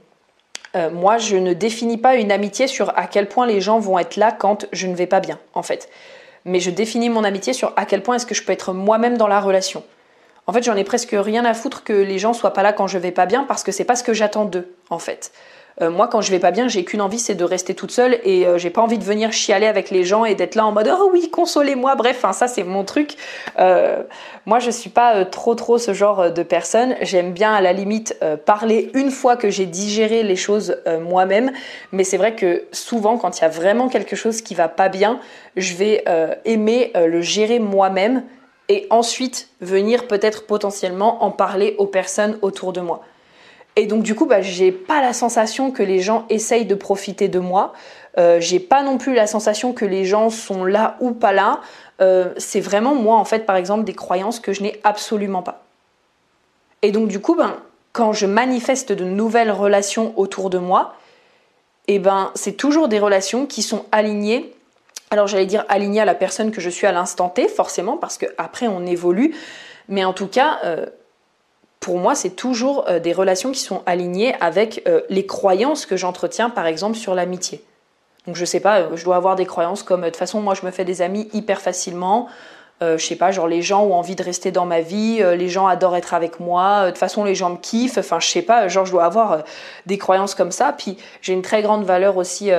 moi, 0.91 1.17
je 1.17 1.37
ne 1.37 1.53
définis 1.53 1.97
pas 1.97 2.15
une 2.15 2.31
amitié 2.31 2.67
sur 2.67 2.97
à 2.97 3.07
quel 3.07 3.27
point 3.27 3.45
les 3.45 3.61
gens 3.61 3.79
vont 3.79 3.97
être 3.99 4.17
là 4.17 4.31
quand 4.31 4.65
je 4.71 4.87
ne 4.87 4.95
vais 4.95 5.07
pas 5.07 5.19
bien, 5.19 5.39
en 5.53 5.63
fait. 5.63 5.89
Mais 6.43 6.59
je 6.59 6.69
définis 6.69 7.09
mon 7.09 7.23
amitié 7.23 7.53
sur 7.53 7.73
à 7.75 7.85
quel 7.85 8.03
point 8.03 8.15
est-ce 8.15 8.25
que 8.25 8.35
je 8.35 8.43
peux 8.43 8.53
être 8.53 8.73
moi-même 8.73 9.17
dans 9.17 9.27
la 9.27 9.39
relation. 9.39 9.83
En 10.47 10.53
fait, 10.53 10.63
j'en 10.63 10.75
ai 10.75 10.83
presque 10.83 11.15
rien 11.17 11.43
à 11.45 11.53
foutre 11.53 11.83
que 11.83 11.93
les 11.93 12.19
gens 12.19 12.33
soient 12.33 12.53
pas 12.53 12.61
là 12.61 12.71
quand 12.71 12.87
je 12.87 12.97
vais 12.97 13.11
pas 13.11 13.25
bien 13.25 13.43
parce 13.43 13.63
que 13.63 13.71
c'est 13.71 13.83
pas 13.83 13.95
ce 13.95 14.03
que 14.03 14.13
j'attends 14.13 14.45
d'eux, 14.45 14.75
en 14.89 14.99
fait. 14.99 15.31
Euh, 15.81 15.89
moi, 15.89 16.07
quand 16.07 16.21
je 16.21 16.31
vais 16.31 16.39
pas 16.39 16.51
bien, 16.51 16.67
j'ai 16.67 16.85
qu'une 16.85 17.01
envie, 17.01 17.19
c'est 17.19 17.35
de 17.35 17.43
rester 17.43 17.75
toute 17.75 17.91
seule 17.91 18.19
et 18.23 18.47
euh, 18.47 18.57
j'ai 18.57 18.69
pas 18.69 18.81
envie 18.81 18.97
de 18.97 19.03
venir 19.03 19.33
chialer 19.33 19.67
avec 19.67 19.89
les 19.89 20.05
gens 20.05 20.23
et 20.23 20.33
d'être 20.33 20.55
là 20.55 20.65
en 20.65 20.71
mode 20.71 20.89
oh 20.91 21.09
oui, 21.11 21.29
consolez-moi. 21.29 21.95
Bref, 21.95 22.25
ça 22.31 22.47
c'est 22.47 22.63
mon 22.63 22.83
truc. 22.83 23.15
Euh, 23.59 24.03
moi, 24.45 24.59
je 24.59 24.71
suis 24.71 24.89
pas 24.89 25.25
trop 25.25 25.55
trop 25.55 25.77
ce 25.77 25.93
genre 25.93 26.31
de 26.31 26.43
personne. 26.43 26.95
J'aime 27.01 27.33
bien 27.33 27.53
à 27.53 27.61
la 27.61 27.73
limite 27.73 28.17
parler 28.45 28.89
une 28.93 29.11
fois 29.11 29.35
que 29.35 29.49
j'ai 29.49 29.65
digéré 29.65 30.23
les 30.23 30.35
choses 30.35 30.77
moi-même, 31.01 31.51
mais 31.91 32.03
c'est 32.03 32.17
vrai 32.17 32.35
que 32.35 32.63
souvent, 32.71 33.17
quand 33.17 33.39
il 33.39 33.41
y 33.41 33.45
a 33.45 33.49
vraiment 33.49 33.89
quelque 33.89 34.15
chose 34.15 34.41
qui 34.41 34.53
va 34.53 34.67
pas 34.67 34.87
bien, 34.87 35.19
je 35.57 35.73
vais 35.75 36.03
aimer 36.45 36.91
le 36.95 37.21
gérer 37.21 37.59
moi-même 37.59 38.23
et 38.69 38.87
ensuite 38.91 39.49
venir 39.61 40.07
peut-être 40.07 40.45
potentiellement 40.45 41.23
en 41.23 41.31
parler 41.31 41.75
aux 41.79 41.87
personnes 41.87 42.37
autour 42.41 42.71
de 42.71 42.81
moi. 42.81 43.01
Et 43.75 43.87
donc 43.87 44.03
du 44.03 44.15
coup, 44.15 44.25
bah, 44.25 44.41
j'ai 44.41 44.71
pas 44.71 45.01
la 45.01 45.13
sensation 45.13 45.71
que 45.71 45.83
les 45.83 45.99
gens 45.99 46.25
essayent 46.29 46.65
de 46.65 46.75
profiter 46.75 47.27
de 47.27 47.39
moi. 47.39 47.73
Euh, 48.17 48.39
j'ai 48.39 48.59
pas 48.59 48.83
non 48.83 48.97
plus 48.97 49.13
la 49.13 49.27
sensation 49.27 49.73
que 49.73 49.83
les 49.83 50.05
gens 50.05 50.29
sont 50.29 50.63
là 50.63 50.95
ou 51.01 51.11
pas 51.11 51.33
là. 51.33 51.59
Euh, 52.01 52.33
c'est 52.37 52.61
vraiment 52.61 52.95
moi 52.95 53.17
en 53.17 53.25
fait, 53.25 53.45
par 53.45 53.57
exemple, 53.57 53.83
des 53.83 53.93
croyances 53.93 54.39
que 54.39 54.53
je 54.53 54.63
n'ai 54.63 54.79
absolument 54.83 55.41
pas. 55.41 55.65
Et 56.81 56.91
donc 56.91 57.09
du 57.09 57.19
coup, 57.19 57.35
ben, 57.35 57.57
quand 57.91 58.13
je 58.13 58.25
manifeste 58.25 58.91
de 58.91 59.03
nouvelles 59.03 59.51
relations 59.51 60.13
autour 60.17 60.49
de 60.49 60.57
moi, 60.57 60.95
eh 61.87 61.99
ben, 61.99 62.31
c'est 62.35 62.53
toujours 62.53 62.87
des 62.87 62.99
relations 62.99 63.45
qui 63.45 63.61
sont 63.61 63.85
alignées. 63.91 64.53
Alors 65.11 65.27
j'allais 65.27 65.45
dire 65.45 65.65
alignées 65.67 66.01
à 66.01 66.05
la 66.05 66.15
personne 66.15 66.51
que 66.51 66.61
je 66.61 66.69
suis 66.69 66.87
à 66.87 66.91
l'instant 66.91 67.29
T, 67.29 67.47
forcément, 67.47 67.97
parce 67.97 68.17
qu'après 68.17 68.67
on 68.67 68.85
évolue. 68.85 69.35
Mais 69.87 70.03
en 70.03 70.13
tout 70.13 70.27
cas, 70.27 70.59
euh, 70.63 70.85
pour 71.85 71.99
moi, 71.99 72.15
c'est 72.15 72.31
toujours 72.31 72.89
euh, 72.89 72.99
des 72.99 73.13
relations 73.13 73.51
qui 73.51 73.59
sont 73.59 73.83
alignées 73.85 74.33
avec 74.41 74.81
euh, 74.87 75.01
les 75.09 75.27
croyances 75.27 75.85
que 75.85 75.95
j'entretiens, 75.95 76.49
par 76.49 76.65
exemple, 76.65 76.97
sur 76.97 77.13
l'amitié. 77.13 77.63
Donc, 78.25 78.35
je 78.35 78.43
sais 78.43 78.59
pas, 78.59 78.79
euh, 78.79 78.95
je 78.95 79.05
dois 79.05 79.17
avoir 79.17 79.35
des 79.35 79.45
croyances 79.45 79.83
comme 79.83 80.01
de 80.01 80.07
toute 80.07 80.15
façon, 80.15 80.41
moi, 80.41 80.55
je 80.55 80.65
me 80.65 80.71
fais 80.71 80.83
des 80.83 81.03
amis 81.03 81.29
hyper 81.31 81.61
facilement. 81.61 82.27
Euh, 82.81 82.97
je 82.97 83.05
sais 83.05 83.15
pas, 83.15 83.31
genre 83.31 83.47
les 83.47 83.61
gens 83.61 83.83
ont 83.83 83.93
envie 83.93 84.15
de 84.15 84.23
rester 84.23 84.51
dans 84.51 84.65
ma 84.65 84.81
vie, 84.81 85.23
les 85.37 85.47
gens 85.47 85.65
adorent 85.65 85.95
être 85.95 86.13
avec 86.13 86.41
moi, 86.41 86.85
de 86.85 86.89
toute 86.89 86.97
façon 86.97 87.23
les 87.23 87.33
gens 87.33 87.49
me 87.51 87.57
kiffent, 87.57 87.97
enfin 87.97 88.19
je 88.19 88.27
sais 88.27 88.41
pas, 88.41 88.67
genre 88.67 88.85
je 88.85 88.91
dois 88.91 89.05
avoir 89.05 89.43
des 89.85 89.97
croyances 89.97 90.35
comme 90.35 90.51
ça, 90.51 90.73
puis 90.77 90.97
j'ai 91.21 91.31
une 91.31 91.41
très 91.41 91.61
grande 91.61 91.85
valeur 91.85 92.17
aussi 92.17 92.51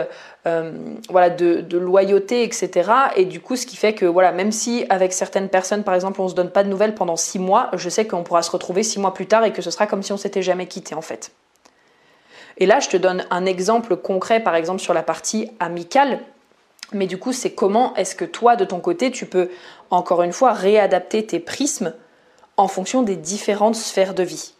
euh, 0.46 0.70
voilà, 1.10 1.28
de, 1.28 1.76
loyauté, 1.76 2.44
etc. 2.44 2.90
Et 3.16 3.24
du 3.24 3.40
coup, 3.40 3.56
ce 3.56 3.66
qui 3.66 3.76
fait 3.76 3.94
que 3.94 4.06
voilà, 4.06 4.30
même 4.30 4.52
si 4.52 4.86
avec 4.90 5.12
certaines 5.12 5.48
personnes, 5.48 5.82
par 5.82 5.94
exemple, 5.94 6.20
on 6.20 6.28
se 6.28 6.34
donne 6.34 6.50
pas 6.50 6.62
de 6.62 6.68
nouvelles 6.68 6.94
pendant 6.94 7.16
six 7.16 7.40
mois, 7.40 7.68
je 7.72 7.88
sais 7.88 8.06
qu'on 8.06 8.22
pourra 8.22 8.42
se 8.42 8.52
retrouver 8.52 8.84
six 8.84 9.00
mois 9.00 9.12
plus 9.12 9.26
tard 9.26 9.44
et 9.44 9.52
que 9.52 9.60
ce 9.60 9.72
sera 9.72 9.88
comme 9.88 10.04
si 10.04 10.12
on 10.12 10.16
s'était 10.16 10.42
jamais 10.42 10.66
quitté 10.66 10.94
en 10.94 11.00
fait. 11.00 11.32
Et 12.58 12.66
là, 12.66 12.78
je 12.78 12.88
te 12.88 12.96
donne 12.96 13.24
un 13.30 13.44
exemple 13.44 13.96
concret, 13.96 14.38
par 14.38 14.54
exemple, 14.54 14.80
sur 14.80 14.94
la 14.94 15.02
partie 15.02 15.50
amicale. 15.58 16.20
Mais 16.92 17.06
du 17.06 17.18
coup, 17.18 17.32
c'est 17.32 17.52
comment 17.52 17.94
est-ce 17.94 18.14
que 18.14 18.24
toi, 18.24 18.56
de 18.56 18.64
ton 18.64 18.80
côté, 18.80 19.10
tu 19.10 19.26
peux, 19.26 19.50
encore 19.90 20.22
une 20.22 20.32
fois, 20.32 20.52
réadapter 20.52 21.26
tes 21.26 21.40
prismes 21.40 21.92
en 22.56 22.68
fonction 22.68 23.02
des 23.02 23.16
différentes 23.16 23.76
sphères 23.76 24.14
de 24.14 24.22
vie? 24.22 24.54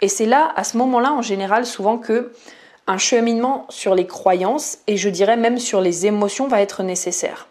Et 0.00 0.08
c'est 0.08 0.26
là, 0.26 0.52
à 0.56 0.64
ce 0.64 0.76
moment-là, 0.78 1.12
en 1.12 1.22
général, 1.22 1.66
souvent 1.66 1.98
que 1.98 2.32
un 2.86 2.98
cheminement 2.98 3.66
sur 3.70 3.94
les 3.94 4.06
croyances 4.06 4.78
et 4.86 4.96
je 4.96 5.08
dirais 5.08 5.36
même 5.36 5.58
sur 5.58 5.80
les 5.80 6.06
émotions 6.06 6.48
va 6.48 6.60
être 6.60 6.82
nécessaire. 6.82 7.48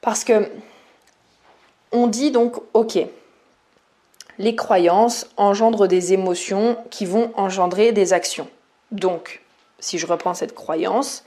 Parce 0.00 0.24
que 0.24 0.50
on 1.92 2.08
dit 2.08 2.32
donc, 2.32 2.56
ok, 2.72 2.98
les 4.38 4.56
croyances 4.56 5.28
engendrent 5.36 5.86
des 5.86 6.12
émotions 6.12 6.76
qui 6.90 7.06
vont 7.06 7.30
engendrer 7.36 7.92
des 7.92 8.12
actions. 8.12 8.48
Donc, 8.90 9.42
si 9.78 9.98
je 9.98 10.06
reprends 10.06 10.34
cette 10.34 10.54
croyance, 10.54 11.24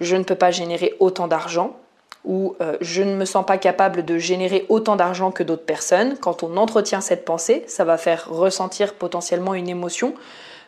je 0.00 0.16
ne 0.16 0.24
peux 0.24 0.34
pas 0.34 0.50
générer 0.50 0.94
autant 0.98 1.28
d'argent 1.28 1.76
ou 2.24 2.54
euh, 2.60 2.76
je 2.80 3.02
ne 3.02 3.16
me 3.16 3.24
sens 3.24 3.44
pas 3.44 3.58
capable 3.58 4.04
de 4.04 4.18
générer 4.18 4.64
autant 4.68 4.96
d'argent 4.96 5.30
que 5.30 5.42
d'autres 5.42 5.64
personnes. 5.64 6.16
Quand 6.20 6.42
on 6.42 6.56
entretient 6.56 7.00
cette 7.00 7.24
pensée, 7.24 7.64
ça 7.66 7.84
va 7.84 7.96
faire 7.96 8.28
ressentir 8.30 8.94
potentiellement 8.94 9.54
une 9.54 9.68
émotion. 9.68 10.14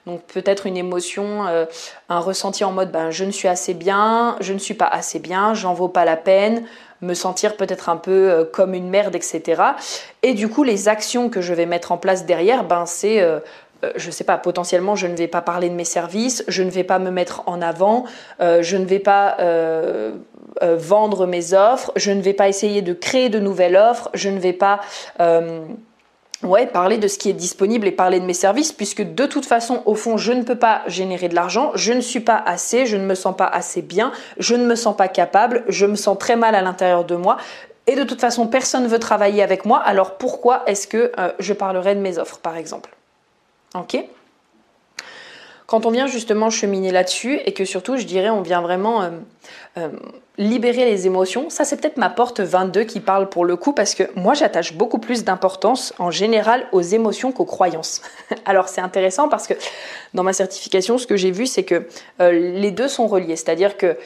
Donc 0.06 0.22
peut-être 0.24 0.66
une 0.66 0.76
émotion, 0.76 1.46
euh, 1.46 1.64
un 2.08 2.18
ressenti 2.18 2.64
en 2.64 2.72
mode 2.72 2.92
ben, 2.92 3.10
je 3.10 3.24
ne 3.24 3.30
suis 3.30 3.48
assez 3.48 3.72
bien, 3.72 4.36
je 4.40 4.52
ne 4.52 4.58
suis 4.58 4.74
pas 4.74 4.86
assez 4.86 5.18
bien, 5.18 5.54
j'en 5.54 5.72
vaux 5.72 5.88
pas 5.88 6.04
la 6.04 6.16
peine, 6.16 6.66
me 7.00 7.14
sentir 7.14 7.56
peut-être 7.56 7.88
un 7.88 7.96
peu 7.96 8.30
euh, 8.30 8.44
comme 8.44 8.74
une 8.74 8.90
merde, 8.90 9.14
etc. 9.14 9.62
Et 10.22 10.34
du 10.34 10.48
coup, 10.48 10.62
les 10.62 10.88
actions 10.88 11.30
que 11.30 11.40
je 11.40 11.54
vais 11.54 11.66
mettre 11.66 11.90
en 11.90 11.96
place 11.96 12.26
derrière, 12.26 12.64
ben, 12.64 12.84
c'est 12.84 13.24
euh, 13.84 13.92
je 13.96 14.10
sais 14.10 14.24
pas, 14.24 14.38
potentiellement, 14.38 14.96
je 14.96 15.06
ne 15.06 15.16
vais 15.16 15.28
pas 15.28 15.42
parler 15.42 15.68
de 15.68 15.74
mes 15.74 15.84
services, 15.84 16.44
je 16.48 16.62
ne 16.62 16.70
vais 16.70 16.84
pas 16.84 16.98
me 16.98 17.10
mettre 17.10 17.42
en 17.46 17.62
avant, 17.62 18.04
je 18.40 18.76
ne 18.76 18.84
vais 18.84 18.98
pas 18.98 19.36
vendre 20.60 21.26
mes 21.26 21.54
offres, 21.54 21.92
je 21.96 22.10
ne 22.10 22.20
vais 22.20 22.32
pas 22.32 22.48
essayer 22.48 22.82
de 22.82 22.92
créer 22.92 23.28
de 23.28 23.38
nouvelles 23.38 23.76
offres, 23.76 24.10
je 24.14 24.28
ne 24.28 24.38
vais 24.38 24.52
pas 24.52 24.80
Ouais, 26.44 26.66
parler 26.66 26.98
de 26.98 27.08
ce 27.08 27.16
qui 27.16 27.30
est 27.30 27.34
disponible 27.34 27.86
et 27.86 27.90
parler 27.90 28.20
de 28.20 28.26
mes 28.26 28.34
services, 28.34 28.70
puisque 28.70 29.02
de 29.02 29.24
toute 29.24 29.46
façon, 29.46 29.80
au 29.86 29.94
fond, 29.94 30.18
je 30.18 30.30
ne 30.32 30.42
peux 30.42 30.58
pas 30.58 30.82
générer 30.86 31.30
de 31.30 31.34
l'argent, 31.34 31.70
je 31.74 31.94
ne 31.94 32.02
suis 32.02 32.20
pas 32.20 32.36
assez, 32.36 32.84
je 32.84 32.98
ne 32.98 33.06
me 33.06 33.14
sens 33.14 33.34
pas 33.34 33.46
assez 33.46 33.80
bien, 33.80 34.12
je 34.36 34.54
ne 34.54 34.66
me 34.66 34.74
sens 34.74 34.94
pas 34.94 35.08
capable, 35.08 35.64
je 35.68 35.86
me 35.86 35.96
sens 35.96 36.18
très 36.18 36.36
mal 36.36 36.54
à 36.54 36.60
l'intérieur 36.60 37.04
de 37.06 37.16
moi. 37.16 37.38
Et 37.86 37.96
de 37.96 38.04
toute 38.04 38.20
façon, 38.20 38.46
personne 38.46 38.82
ne 38.82 38.88
veut 38.88 38.98
travailler 38.98 39.42
avec 39.42 39.64
moi, 39.64 39.78
alors 39.78 40.18
pourquoi 40.18 40.64
est-ce 40.66 40.86
que 40.86 41.12
euh, 41.18 41.32
je 41.38 41.54
parlerai 41.54 41.94
de 41.94 42.00
mes 42.00 42.18
offres, 42.18 42.38
par 42.38 42.58
exemple? 42.58 42.94
Ok 43.74 44.04
quand 45.66 45.86
on 45.86 45.90
vient 45.90 46.06
justement 46.06 46.50
cheminer 46.50 46.90
là-dessus 46.90 47.40
et 47.44 47.52
que 47.52 47.64
surtout, 47.64 47.96
je 47.96 48.04
dirais, 48.04 48.28
on 48.28 48.42
vient 48.42 48.60
vraiment 48.60 49.02
euh, 49.02 49.10
euh, 49.78 49.88
libérer 50.36 50.84
les 50.84 51.06
émotions, 51.06 51.48
ça 51.48 51.64
c'est 51.64 51.80
peut-être 51.80 51.96
ma 51.96 52.10
porte 52.10 52.40
22 52.40 52.84
qui 52.84 53.00
parle 53.00 53.30
pour 53.30 53.46
le 53.46 53.56
coup 53.56 53.72
parce 53.72 53.94
que 53.94 54.04
moi 54.14 54.34
j'attache 54.34 54.74
beaucoup 54.74 54.98
plus 54.98 55.24
d'importance 55.24 55.94
en 55.98 56.10
général 56.10 56.66
aux 56.72 56.82
émotions 56.82 57.32
qu'aux 57.32 57.46
croyances. 57.46 58.02
Alors 58.44 58.68
c'est 58.68 58.82
intéressant 58.82 59.28
parce 59.28 59.46
que 59.46 59.54
dans 60.12 60.22
ma 60.22 60.34
certification, 60.34 60.98
ce 60.98 61.06
que 61.06 61.16
j'ai 61.16 61.30
vu, 61.30 61.46
c'est 61.46 61.64
que 61.64 61.86
euh, 62.20 62.30
les 62.30 62.70
deux 62.70 62.88
sont 62.88 63.06
reliés, 63.06 63.36
c'est-à-dire 63.36 63.76
que 63.76 63.96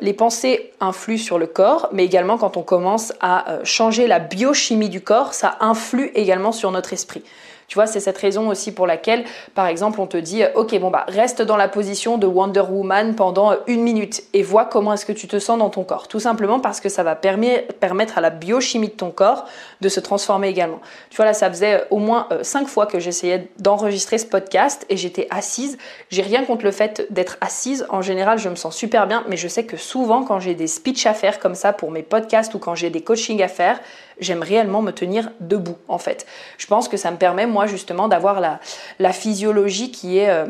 les 0.00 0.12
pensées 0.12 0.70
influent 0.78 1.18
sur 1.18 1.40
le 1.40 1.48
corps, 1.48 1.88
mais 1.90 2.04
également 2.04 2.38
quand 2.38 2.56
on 2.56 2.62
commence 2.62 3.12
à 3.20 3.58
changer 3.64 4.06
la 4.06 4.20
biochimie 4.20 4.88
du 4.88 5.00
corps, 5.00 5.34
ça 5.34 5.56
influe 5.58 6.12
également 6.14 6.52
sur 6.52 6.70
notre 6.70 6.92
esprit. 6.92 7.24
Tu 7.72 7.78
vois, 7.78 7.86
c'est 7.86 8.00
cette 8.00 8.18
raison 8.18 8.50
aussi 8.50 8.70
pour 8.70 8.86
laquelle, 8.86 9.24
par 9.54 9.66
exemple, 9.66 9.98
on 9.98 10.06
te 10.06 10.18
dit, 10.18 10.42
ok, 10.56 10.78
bon 10.78 10.90
bah 10.90 11.06
reste 11.08 11.40
dans 11.40 11.56
la 11.56 11.68
position 11.68 12.18
de 12.18 12.26
Wonder 12.26 12.60
Woman 12.60 13.14
pendant 13.14 13.54
une 13.66 13.82
minute 13.82 14.24
et 14.34 14.42
vois 14.42 14.66
comment 14.66 14.92
est-ce 14.92 15.06
que 15.06 15.12
tu 15.12 15.26
te 15.26 15.38
sens 15.38 15.58
dans 15.58 15.70
ton 15.70 15.82
corps. 15.82 16.06
Tout 16.06 16.20
simplement 16.20 16.60
parce 16.60 16.80
que 16.80 16.90
ça 16.90 17.02
va 17.02 17.14
permettre 17.16 18.18
à 18.18 18.20
la 18.20 18.28
biochimie 18.28 18.88
de 18.88 18.92
ton 18.92 19.10
corps 19.10 19.46
de 19.80 19.88
se 19.88 20.00
transformer 20.00 20.48
également. 20.48 20.80
Tu 21.08 21.16
vois, 21.16 21.24
là, 21.24 21.32
ça 21.32 21.48
faisait 21.48 21.84
au 21.88 21.96
moins 21.96 22.26
euh, 22.30 22.42
cinq 22.42 22.68
fois 22.68 22.84
que 22.84 23.00
j'essayais 23.00 23.48
d'enregistrer 23.58 24.18
ce 24.18 24.26
podcast 24.26 24.84
et 24.90 24.98
j'étais 24.98 25.26
assise. 25.30 25.78
J'ai 26.10 26.20
rien 26.20 26.44
contre 26.44 26.66
le 26.66 26.72
fait 26.72 27.06
d'être 27.08 27.38
assise. 27.40 27.86
En 27.88 28.02
général, 28.02 28.38
je 28.38 28.50
me 28.50 28.54
sens 28.54 28.76
super 28.76 29.06
bien, 29.06 29.24
mais 29.28 29.38
je 29.38 29.48
sais 29.48 29.64
que 29.64 29.78
souvent, 29.78 30.24
quand 30.24 30.40
j'ai 30.40 30.54
des 30.54 30.66
speeches 30.66 31.06
à 31.06 31.14
faire 31.14 31.38
comme 31.38 31.54
ça 31.54 31.72
pour 31.72 31.90
mes 31.90 32.02
podcasts 32.02 32.52
ou 32.52 32.58
quand 32.58 32.74
j'ai 32.74 32.90
des 32.90 33.00
coachings 33.00 33.42
à 33.42 33.48
faire, 33.48 33.80
j'aime 34.22 34.42
réellement 34.42 34.82
me 34.82 34.92
tenir 34.92 35.30
debout 35.40 35.76
en 35.88 35.98
fait. 35.98 36.26
Je 36.58 36.66
pense 36.66 36.88
que 36.88 36.96
ça 36.96 37.10
me 37.10 37.16
permet 37.16 37.46
moi 37.46 37.66
justement 37.66 38.08
d'avoir 38.08 38.40
la, 38.40 39.12
physiologie 39.12 39.90
qui 39.90 40.18
est, 40.18 40.30
euh, 40.30 40.46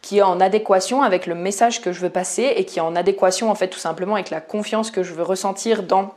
qui 0.00 0.18
est 0.18 0.22
en 0.22 0.40
adéquation 0.40 1.02
avec 1.02 1.26
le 1.26 1.34
message 1.34 1.80
que 1.80 1.92
je 1.92 2.00
veux 2.00 2.10
passer 2.10 2.54
et 2.56 2.64
qui 2.64 2.78
est 2.78 2.82
en 2.82 2.96
adéquation 2.96 3.50
en 3.50 3.54
fait 3.54 3.68
tout 3.68 3.78
simplement 3.78 4.14
avec 4.14 4.30
la 4.30 4.40
confiance 4.40 4.90
que 4.90 5.02
je 5.02 5.12
veux 5.14 5.22
ressentir 5.22 5.82
dans 5.82 6.14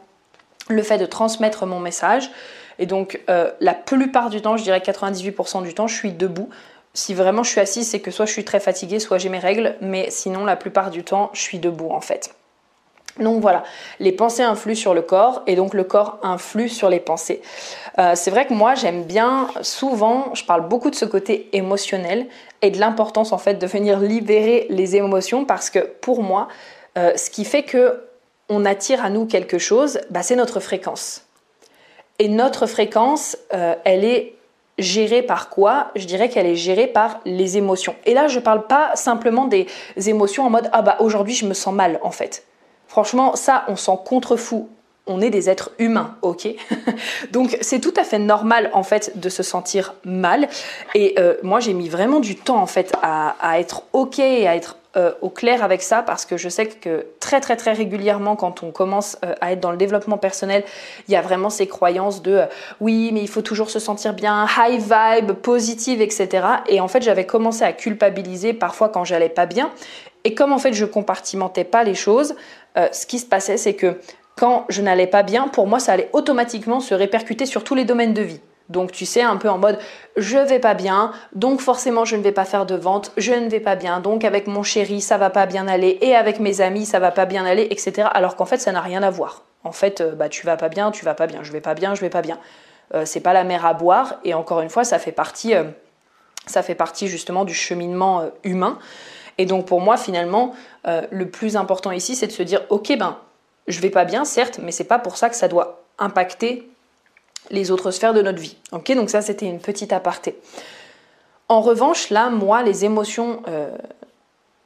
le 0.67 0.81
fait 0.81 0.97
de 0.97 1.05
transmettre 1.05 1.65
mon 1.65 1.79
message. 1.79 2.31
Et 2.79 2.85
donc 2.85 3.21
euh, 3.29 3.51
la 3.59 3.74
plupart 3.74 4.29
du 4.29 4.41
temps, 4.41 4.57
je 4.57 4.63
dirais 4.63 4.79
98% 4.79 5.63
du 5.63 5.74
temps, 5.74 5.88
je 5.88 5.95
suis 5.95 6.12
debout. 6.12 6.50
Si 6.93 7.13
vraiment 7.13 7.43
je 7.43 7.51
suis 7.51 7.62
assise, 7.62 7.89
c'est 7.89 8.00
que 8.00 8.12
soit 8.12 8.25
je 8.25 8.31
suis 8.31 8.45
très 8.45 8.59
fatiguée, 8.59 9.00
soit 9.00 9.17
j'ai 9.17 9.29
mes 9.29 9.39
règles, 9.39 9.75
mais 9.81 10.09
sinon 10.09 10.45
la 10.45 10.55
plupart 10.55 10.91
du 10.91 11.03
temps, 11.03 11.29
je 11.33 11.41
suis 11.41 11.59
debout 11.59 11.89
en 11.91 12.01
fait. 12.01 12.33
Donc 13.19 13.41
voilà, 13.41 13.63
les 14.01 14.12
pensées 14.12 14.43
influent 14.43 14.75
sur 14.75 14.93
le 14.93 15.01
corps 15.01 15.41
et 15.48 15.55
donc 15.55 15.74
le 15.74 15.86
corps 15.86 16.19
influe 16.22 16.67
sur 16.67 16.89
les 16.89 17.00
pensées. 17.00 17.41
Euh, 17.98 18.12
c'est 18.15 18.29
vrai 18.29 18.45
que 18.45 18.53
moi 18.53 18.75
j'aime 18.75 19.03
bien 19.03 19.48
souvent, 19.62 20.34
je 20.34 20.43
parle 20.43 20.67
beaucoup 20.67 20.89
de 20.89 20.95
ce 20.95 21.05
côté 21.05 21.50
émotionnel 21.53 22.27
et 22.62 22.72
de 22.72 22.79
l'importance 22.79 23.31
en 23.31 23.38
fait 23.38 23.53
de 23.53 23.67
venir 23.67 24.00
libérer 24.00 24.67
les 24.69 24.98
émotions 24.98 25.45
parce 25.45 25.69
que 25.69 25.79
pour 25.79 26.24
moi, 26.24 26.50
euh, 26.98 27.15
ce 27.15 27.29
qui 27.29 27.45
fait 27.45 27.63
que 27.63 28.03
on 28.50 28.65
attire 28.65 29.03
à 29.03 29.10
nous 29.10 29.25
quelque 29.25 29.57
chose, 29.57 30.00
bah, 30.10 30.22
c'est 30.22 30.36
notre 30.36 30.60
fréquence. 30.60 31.24
Et 32.19 32.27
notre 32.27 32.67
fréquence, 32.67 33.38
euh, 33.53 33.75
elle 33.86 34.03
est 34.03 34.36
gérée 34.77 35.24
par 35.24 35.50
quoi? 35.50 35.88
Je 35.95 36.05
dirais 36.05 36.29
qu'elle 36.29 36.45
est 36.45 36.55
gérée 36.55 36.88
par 36.88 37.22
les 37.25 37.57
émotions. 37.57 37.95
Et 38.05 38.13
là, 38.13 38.27
je 38.27 38.39
ne 38.39 38.43
parle 38.43 38.67
pas 38.67 38.91
simplement 38.95 39.45
des 39.45 39.67
émotions 40.05 40.45
en 40.45 40.50
mode 40.50 40.69
ah 40.74 40.81
bah 40.81 40.98
aujourd'hui 41.00 41.34
je 41.34 41.45
me 41.45 41.53
sens 41.53 41.74
mal 41.74 41.98
en 42.03 42.12
fait. 42.12 42.45
Franchement, 42.96 43.36
ça, 43.36 43.66
on 43.68 43.75
s'en 43.75 43.98
contrefout. 43.98 44.70
On 45.06 45.20
est 45.20 45.30
des 45.30 45.50
êtres 45.50 45.72
humains, 45.80 46.16
ok? 46.22 46.48
Donc 47.34 47.58
c'est 47.60 47.82
tout 47.82 47.94
à 47.98 48.06
fait 48.06 48.20
normal 48.20 48.70
en 48.72 48.84
fait 48.84 49.20
de 49.20 49.28
se 49.28 49.44
sentir 49.44 49.96
mal. 50.06 50.48
Et 50.94 51.14
euh, 51.20 51.36
moi 51.44 51.60
j'ai 51.60 51.74
mis 51.74 51.90
vraiment 51.90 52.22
du 52.22 52.38
temps 52.38 52.56
en 52.56 52.68
fait 52.68 52.94
à, 53.02 53.60
être 53.60 53.84
ok 53.92 54.20
et 54.20 54.48
à 54.48 54.56
être 54.56 54.78
euh, 54.96 55.12
au 55.22 55.28
clair 55.28 55.62
avec 55.62 55.82
ça 55.82 56.04
parce 56.04 56.25
que 56.25 56.38
je 56.38 56.48
sais 56.48 56.68
que 56.68 57.06
très 57.20 57.42
très 57.42 57.58
très 57.58 57.74
régulièrement 57.74 58.38
quand 58.38 58.64
on 58.64 58.72
commence 58.72 59.18
euh, 59.25 59.36
à 59.42 59.52
être 59.52 59.60
dans 59.60 59.72
le 59.72 59.78
développement 59.78 60.18
personnel, 60.18 60.64
il 61.10 61.12
y 61.12 61.18
a 61.18 61.22
vraiment 61.22 61.50
ces 61.50 61.68
croyances 61.68 62.22
de 62.22 62.44
oui 62.80 63.12
mais 63.12 63.20
il 63.20 63.28
faut 63.28 63.42
toujours 63.42 63.70
se 63.70 63.80
sentir 63.80 64.14
bien, 64.14 64.48
high 64.58 64.80
vibe, 64.80 65.34
positive, 65.34 66.02
etc. 66.02 66.48
Et 66.70 66.80
en 66.80 66.88
fait 66.88 67.02
j'avais 67.02 67.25
commencé 67.25 67.64
à 67.64 67.74
culpabiliser 67.74 68.54
parfois 68.54 68.88
quand 68.88 69.04
j'allais 69.04 69.28
pas 69.28 69.48
bien. 69.48 69.70
Et 70.24 70.34
comme 70.34 70.54
en 70.54 70.58
fait 70.58 70.74
je 70.74 70.86
compartimentais 70.86 71.66
pas 71.66 71.84
les 71.84 71.94
choses, 71.94 72.36
ce 72.75 73.05
qui 73.05 73.20
se 73.20 73.25
passait 73.25 73.58
c'est 73.58 73.75
que 73.75 74.00
quand 74.36 74.65
je 74.70 74.82
n'allais 74.82 75.08
pas 75.08 75.24
bien, 75.24 75.48
pour 75.48 75.67
moi 75.67 75.79
ça 75.79 75.94
allait 75.94 76.10
automatiquement 76.13 76.79
se 76.79 76.94
répercuter 76.94 77.46
sur 77.46 77.63
tous 77.63 77.75
les 77.75 77.86
domaines 77.86 78.13
de 78.13 78.22
vie. 78.22 78.41
Donc 78.70 78.91
tu 78.91 79.05
sais, 79.05 79.22
un 79.22 79.38
peu 79.38 79.50
en 79.50 79.60
mode 79.60 79.77
je 80.17 80.38
vais 80.38 80.60
pas 80.60 80.74
bien, 80.74 81.12
donc 81.34 81.62
forcément 81.62 82.03
je 82.03 82.15
ne 82.15 82.24
vais 82.24 82.32
pas 82.32 82.46
faire 82.46 82.65
de 82.65 82.75
vente, 82.75 83.12
je 83.15 83.32
ne 83.34 83.48
vais 83.48 83.60
pas 83.60 83.75
bien, 83.75 84.00
donc 84.00 84.24
avec 84.24 84.48
mon 84.48 84.63
chéri 84.63 85.01
ça 85.01 85.17
va 85.17 85.29
pas 85.29 85.46
bien 85.46 85.67
aller, 85.67 86.00
et 86.01 86.15
avec 86.15 86.39
mes 86.39 86.62
amis 86.62 86.86
ça 86.86 87.00
va 87.00 87.12
pas 87.12 87.25
bien 87.25 87.46
aller, 87.46 87.67
etc. 87.70 88.08
Alors 88.12 88.36
qu'en 88.36 88.46
fait 88.46 88.58
ça 88.58 88.72
n'a 88.72 88.82
rien 88.82 89.03
à 89.03 89.10
voir. 89.12 89.44
En 89.63 89.72
fait, 89.72 90.01
euh, 90.01 90.13
bah 90.13 90.29
tu 90.29 90.46
vas 90.46 90.58
pas 90.58 90.70
bien, 90.70 90.91
tu 90.91 91.05
vas 91.05 91.13
pas 91.15 91.27
bien, 91.27 91.44
je 91.44 91.51
vais 91.51 91.62
pas 91.62 91.74
bien, 91.74 91.96
je 91.96 92.01
vais 92.01 92.10
pas 92.10 92.22
bien. 92.22 92.39
Euh, 92.94 93.03
c'est 93.05 93.20
pas 93.20 93.34
la 93.34 93.44
mer 93.44 93.65
à 93.65 93.74
boire, 93.74 94.15
et 94.24 94.34
encore 94.34 94.62
une 94.62 94.70
fois 94.70 94.84
ça 94.84 95.00
fait 95.00 95.12
partie, 95.12 95.53
euh, 95.53 95.65
ça 96.48 96.63
fait 96.63 96.75
partie 96.75 97.08
justement 97.08 97.46
du 97.46 97.53
cheminement 97.53 98.29
humain. 98.44 98.79
Et 99.38 99.46
donc 99.46 99.65
pour 99.65 99.82
moi 99.82 99.98
finalement 99.98 100.54
le 100.86 101.25
plus 101.30 101.58
important 101.58 101.92
ici 101.92 102.15
c'est 102.15 102.27
de 102.27 102.32
se 102.32 102.44
dire 102.44 102.62
ok 102.70 102.98
ben 102.98 103.18
je 103.68 103.80
vais 103.80 103.89
pas 103.89 104.06
bien 104.06 104.25
certes, 104.25 104.60
mais 104.62 104.72
c'est 104.72 104.84
pas 104.84 105.00
pour 105.00 105.18
ça 105.18 105.30
que 105.30 105.36
ça 105.36 105.48
doit 105.48 105.82
impacter 105.98 106.70
les 107.51 107.72
autres 107.72 107.92
sphères 107.92 108.13
de 108.13 108.22
notre 108.22 108.39
vie. 108.39 108.58
Ok, 108.72 108.92
donc 108.94 109.10
ça 109.10 109.22
c'était 109.22 109.46
une 109.46 109.60
petite 109.60 109.94
aparté. 109.94 110.36
En 111.48 111.62
revanche, 111.62 112.10
là, 112.10 112.30
moi, 112.30 112.63
les 112.63 112.86
émotions 112.86 113.44
euh, 113.48 113.75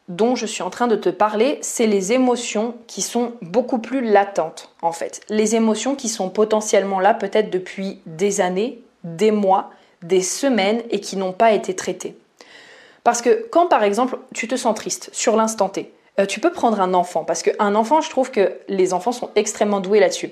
dont 0.08 0.36
je 0.36 0.46
suis 0.46 0.64
en 0.64 0.70
train 0.70 0.88
de 0.88 0.96
te 0.96 1.10
parler, 1.10 1.60
c'est 1.62 1.88
les 1.88 2.14
émotions 2.14 2.76
qui 2.88 3.02
sont 3.02 3.34
beaucoup 3.42 3.80
plus 3.80 4.02
latentes, 4.02 4.70
en 4.82 4.94
fait. 4.94 5.22
Les 5.30 5.56
émotions 5.56 5.96
qui 5.96 6.08
sont 6.08 6.30
potentiellement 6.30 7.00
là 7.00 7.14
peut-être 7.14 7.50
depuis 7.50 8.00
des 8.06 8.40
années, 8.40 8.82
des 9.04 9.32
mois, 9.32 9.72
des 10.02 10.22
semaines 10.22 10.82
et 10.90 11.02
qui 11.02 11.18
n'ont 11.18 11.34
pas 11.34 11.52
été 11.52 11.76
traitées. 11.76 12.18
Parce 13.10 13.24
que 13.24 13.48
quand, 13.50 13.66
par 13.66 13.82
exemple, 13.82 14.20
tu 14.36 14.48
te 14.48 14.56
sens 14.56 14.76
triste 14.76 15.10
sur 15.14 15.36
l'instant 15.36 15.68
T, 15.68 15.92
euh, 16.20 16.28
tu 16.28 16.40
peux 16.40 16.52
prendre 16.52 16.80
un 16.80 16.94
enfant, 16.94 17.24
parce 17.24 17.42
qu'un 17.42 17.74
enfant, 17.74 18.02
je 18.02 18.10
trouve 18.12 18.30
que 18.30 18.60
les 18.68 18.94
enfants 18.94 19.12
sont 19.12 19.32
extrêmement 19.36 19.80
doués 19.80 20.00
là-dessus. 20.00 20.30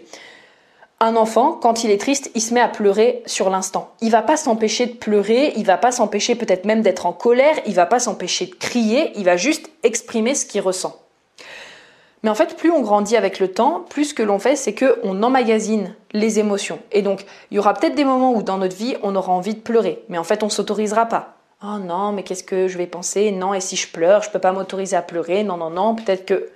Un 0.99 1.15
enfant, 1.15 1.53
quand 1.53 1.83
il 1.83 1.89
est 1.89 1.99
triste, 1.99 2.29
il 2.35 2.41
se 2.41 2.53
met 2.53 2.59
à 2.59 2.67
pleurer 2.67 3.23
sur 3.25 3.49
l'instant. 3.49 3.89
Il 4.01 4.11
va 4.11 4.21
pas 4.21 4.37
s'empêcher 4.37 4.85
de 4.85 4.93
pleurer, 4.93 5.53
il 5.55 5.65
va 5.65 5.77
pas 5.77 5.91
s'empêcher 5.91 6.35
peut-être 6.35 6.65
même 6.65 6.83
d'être 6.83 7.07
en 7.07 7.13
colère, 7.13 7.55
il 7.65 7.73
va 7.73 7.87
pas 7.87 7.97
s'empêcher 7.97 8.45
de 8.45 8.53
crier, 8.53 9.11
il 9.15 9.25
va 9.25 9.37
juste 9.37 9.71
exprimer 9.81 10.35
ce 10.35 10.45
qu'il 10.45 10.61
ressent. 10.61 11.01
Mais 12.21 12.29
en 12.29 12.35
fait, 12.35 12.57
plus 12.57 12.69
on 12.69 12.81
grandit 12.81 13.17
avec 13.17 13.39
le 13.39 13.51
temps, 13.51 13.85
plus 13.89 14.09
ce 14.09 14.13
que 14.13 14.21
l'on 14.21 14.37
fait, 14.37 14.55
c'est 14.55 14.73
que 14.73 14.99
on 15.01 15.23
emmagasine 15.23 15.95
les 16.11 16.37
émotions. 16.37 16.77
Et 16.91 17.01
donc, 17.01 17.25
il 17.49 17.55
y 17.55 17.59
aura 17.59 17.73
peut-être 17.73 17.95
des 17.95 18.05
moments 18.05 18.35
où 18.35 18.43
dans 18.43 18.59
notre 18.59 18.75
vie, 18.75 18.97
on 19.01 19.15
aura 19.15 19.31
envie 19.31 19.55
de 19.55 19.61
pleurer, 19.61 20.03
mais 20.09 20.19
en 20.19 20.23
fait, 20.23 20.43
on 20.43 20.49
s'autorisera 20.49 21.07
pas. 21.07 21.36
Oh 21.63 21.79
non, 21.79 22.11
mais 22.11 22.23
qu'est-ce 22.23 22.43
que 22.43 22.67
je 22.67 22.77
vais 22.77 22.85
penser? 22.87 23.31
Non, 23.31 23.53
et 23.53 23.61
si 23.61 23.75
je 23.75 23.91
pleure, 23.91 24.21
je 24.21 24.29
peux 24.29 24.39
pas 24.39 24.51
m'autoriser 24.51 24.95
à 24.95 25.01
pleurer? 25.01 25.43
Non, 25.43 25.57
non, 25.57 25.69
non, 25.71 25.95
peut-être 25.95 26.25
que 26.25 26.49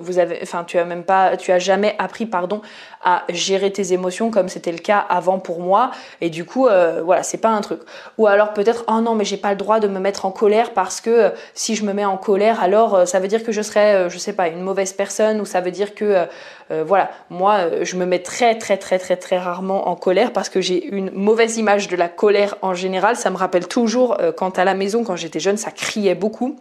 vous 0.00 0.18
avez, 0.18 0.38
enfin, 0.42 0.64
tu 0.64 0.78
as 0.78 0.84
même 0.84 1.04
pas, 1.04 1.36
tu 1.36 1.52
as 1.52 1.58
jamais 1.58 1.94
appris, 1.98 2.26
pardon, 2.26 2.60
à 3.04 3.24
gérer 3.28 3.70
tes 3.70 3.92
émotions 3.92 4.30
comme 4.30 4.48
c'était 4.48 4.72
le 4.72 4.78
cas 4.78 4.98
avant 5.08 5.38
pour 5.38 5.60
moi. 5.60 5.90
Et 6.20 6.30
du 6.30 6.44
coup, 6.44 6.66
euh, 6.66 7.02
voilà, 7.04 7.22
c'est 7.22 7.38
pas 7.38 7.50
un 7.50 7.60
truc. 7.60 7.80
Ou 8.18 8.26
alors 8.26 8.52
peut-être, 8.52 8.84
oh 8.88 9.00
non, 9.00 9.14
mais 9.14 9.24
j'ai 9.24 9.36
pas 9.36 9.50
le 9.50 9.56
droit 9.56 9.80
de 9.80 9.88
me 9.88 10.00
mettre 10.00 10.26
en 10.26 10.30
colère 10.30 10.72
parce 10.72 11.00
que 11.00 11.10
euh, 11.10 11.30
si 11.54 11.76
je 11.76 11.84
me 11.84 11.92
mets 11.92 12.04
en 12.04 12.16
colère, 12.16 12.60
alors 12.62 13.06
ça 13.06 13.20
veut 13.20 13.28
dire 13.28 13.44
que 13.44 13.52
je 13.52 13.62
serais, 13.62 14.10
je 14.10 14.18
sais 14.18 14.32
pas, 14.32 14.48
une 14.48 14.60
mauvaise 14.60 14.92
personne 14.92 15.40
ou 15.40 15.44
ça 15.44 15.60
veut 15.60 15.70
dire 15.70 15.94
que, 15.94 16.26
voilà, 16.84 17.10
moi, 17.30 17.82
je 17.82 17.96
me 17.96 18.04
mets 18.06 18.18
très, 18.18 18.58
très, 18.58 18.76
très, 18.76 18.98
très, 18.98 19.16
très 19.16 19.38
rarement 19.38 19.88
en 19.88 19.94
colère 19.94 20.32
parce 20.32 20.48
que 20.48 20.60
j'ai 20.60 20.84
une 20.84 21.10
mauvaise 21.12 21.58
image 21.58 21.88
de 21.88 21.96
la 21.96 22.08
colère 22.08 22.56
en 22.62 22.74
général. 22.74 23.16
Ça 23.16 23.30
me 23.30 23.36
rappelle 23.36 23.68
toujours 23.68 24.16
quand 24.36 24.58
à 24.58 24.64
la 24.64 24.74
maison, 24.74 25.04
quand 25.04 25.16
j'étais 25.16 25.40
jeune, 25.40 25.56
ça 25.56 25.70
criait 25.70 26.14
beaucoup. 26.16 26.56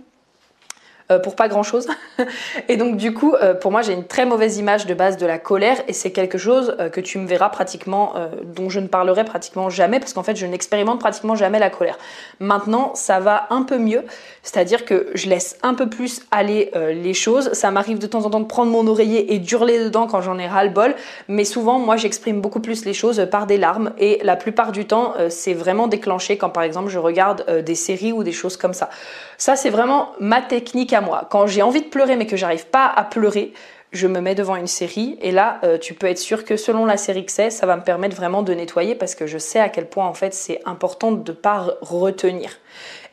Euh, 1.11 1.19
pour 1.19 1.35
pas 1.35 1.47
grand 1.47 1.61
chose. 1.61 1.87
et 2.67 2.77
donc 2.77 2.97
du 2.97 3.13
coup, 3.13 3.35
euh, 3.35 3.53
pour 3.53 3.71
moi, 3.71 3.83
j'ai 3.83 3.93
une 3.93 4.05
très 4.05 4.25
mauvaise 4.25 4.57
image 4.57 4.87
de 4.87 4.95
base 4.95 5.17
de 5.17 5.27
la 5.27 5.37
colère 5.37 5.77
et 5.87 5.93
c'est 5.93 6.11
quelque 6.11 6.39
chose 6.39 6.75
euh, 6.79 6.89
que 6.89 6.99
tu 6.99 7.19
me 7.19 7.27
verras 7.27 7.49
pratiquement, 7.49 8.13
dont 8.43 8.69
je 8.69 8.79
ne 8.79 8.87
parlerai 8.87 9.23
pratiquement 9.23 9.69
jamais 9.69 9.99
parce 9.99 10.13
qu'en 10.13 10.23
fait, 10.23 10.35
je 10.35 10.47
n'expérimente 10.47 10.99
pratiquement 10.99 11.35
jamais 11.35 11.59
la 11.59 11.69
colère. 11.69 11.99
Maintenant, 12.39 12.95
ça 12.95 13.19
va 13.19 13.45
un 13.51 13.61
peu 13.61 13.77
mieux, 13.77 14.03
c'est-à-dire 14.41 14.83
que 14.83 15.11
je 15.13 15.29
laisse 15.29 15.59
un 15.61 15.75
peu 15.75 15.87
plus 15.87 16.23
aller 16.31 16.71
les 16.73 17.13
choses. 17.13 17.51
Ça 17.53 17.71
m'arrive 17.71 17.99
de 17.99 18.07
temps 18.07 18.25
en 18.25 18.29
temps 18.29 18.39
de 18.39 18.45
prendre 18.45 18.71
mon 18.71 18.87
oreiller 18.87 19.33
et 19.33 19.39
d'hurler 19.39 19.83
dedans 19.83 20.07
quand 20.07 20.21
j'en 20.21 20.39
ai 20.39 20.47
ras 20.47 20.63
le 20.63 20.69
bol, 20.71 20.95
mais 21.27 21.45
souvent, 21.45 21.77
moi, 21.77 21.97
j'exprime 21.97 22.41
beaucoup 22.41 22.61
plus 22.61 22.85
les 22.85 22.93
choses 22.93 23.27
par 23.29 23.45
des 23.47 23.57
larmes 23.57 23.91
et 23.97 24.19
la 24.23 24.35
plupart 24.35 24.71
du 24.71 24.85
temps, 24.85 25.13
c'est 25.29 25.53
vraiment 25.53 25.87
déclenché 25.87 26.37
quand 26.37 26.49
par 26.49 26.63
exemple 26.63 26.89
je 26.89 26.99
regarde 26.99 27.61
des 27.63 27.75
séries 27.75 28.13
ou 28.13 28.23
des 28.23 28.31
choses 28.31 28.57
comme 28.57 28.73
ça. 28.73 28.89
Ça, 29.37 29.55
c'est 29.55 29.69
vraiment 29.69 30.13
ma 30.19 30.41
technique 30.41 30.93
moi. 31.01 31.27
Quand 31.29 31.47
j'ai 31.47 31.61
envie 31.61 31.81
de 31.81 31.87
pleurer 31.87 32.15
mais 32.15 32.27
que 32.27 32.37
j'arrive 32.37 32.67
pas 32.67 32.85
à 32.87 33.03
pleurer, 33.03 33.53
je 33.91 34.07
me 34.07 34.19
mets 34.19 34.35
devant 34.35 34.55
une 34.55 34.67
série 34.67 35.17
et 35.21 35.31
là, 35.31 35.59
euh, 35.63 35.77
tu 35.77 35.93
peux 35.93 36.07
être 36.07 36.19
sûr 36.19 36.43
que 36.43 36.57
selon 36.57 36.85
la 36.85 36.97
série 36.97 37.25
que 37.25 37.31
c'est, 37.31 37.49
ça 37.49 37.65
va 37.65 37.77
me 37.77 37.83
permettre 37.83 38.15
vraiment 38.15 38.43
de 38.43 38.53
nettoyer 38.53 38.93
parce 38.93 39.15
que 39.15 39.25
je 39.25 39.37
sais 39.37 39.59
à 39.59 39.69
quel 39.69 39.87
point 39.87 40.05
en 40.05 40.13
fait 40.13 40.33
c'est 40.33 40.61
important 40.65 41.11
de 41.11 41.31
ne 41.31 41.35
pas 41.35 41.67
retenir. 41.81 42.57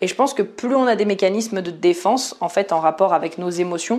Et 0.01 0.09
je 0.09 0.15
pense 0.15 0.35
que 0.35 0.43
plus 0.43 0.75
on 0.75 0.87
a 0.87 0.97
des 0.97 1.05
mécanismes 1.05 1.63
de 1.63 1.71
défense 1.71 2.37
en 2.41 2.49
fait 2.49 2.73
en 2.73 2.81
rapport 2.81 3.15
avec 3.15 3.39
nos 3.39 3.51
émotions, 3.51 3.99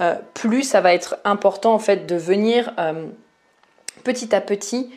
euh, 0.00 0.14
plus 0.34 0.62
ça 0.62 0.80
va 0.80 0.94
être 0.94 1.16
important 1.24 1.74
en 1.74 1.78
fait 1.78 2.06
de 2.06 2.16
venir 2.16 2.72
euh, 2.78 3.06
petit 4.04 4.34
à 4.34 4.40
petit 4.40 4.90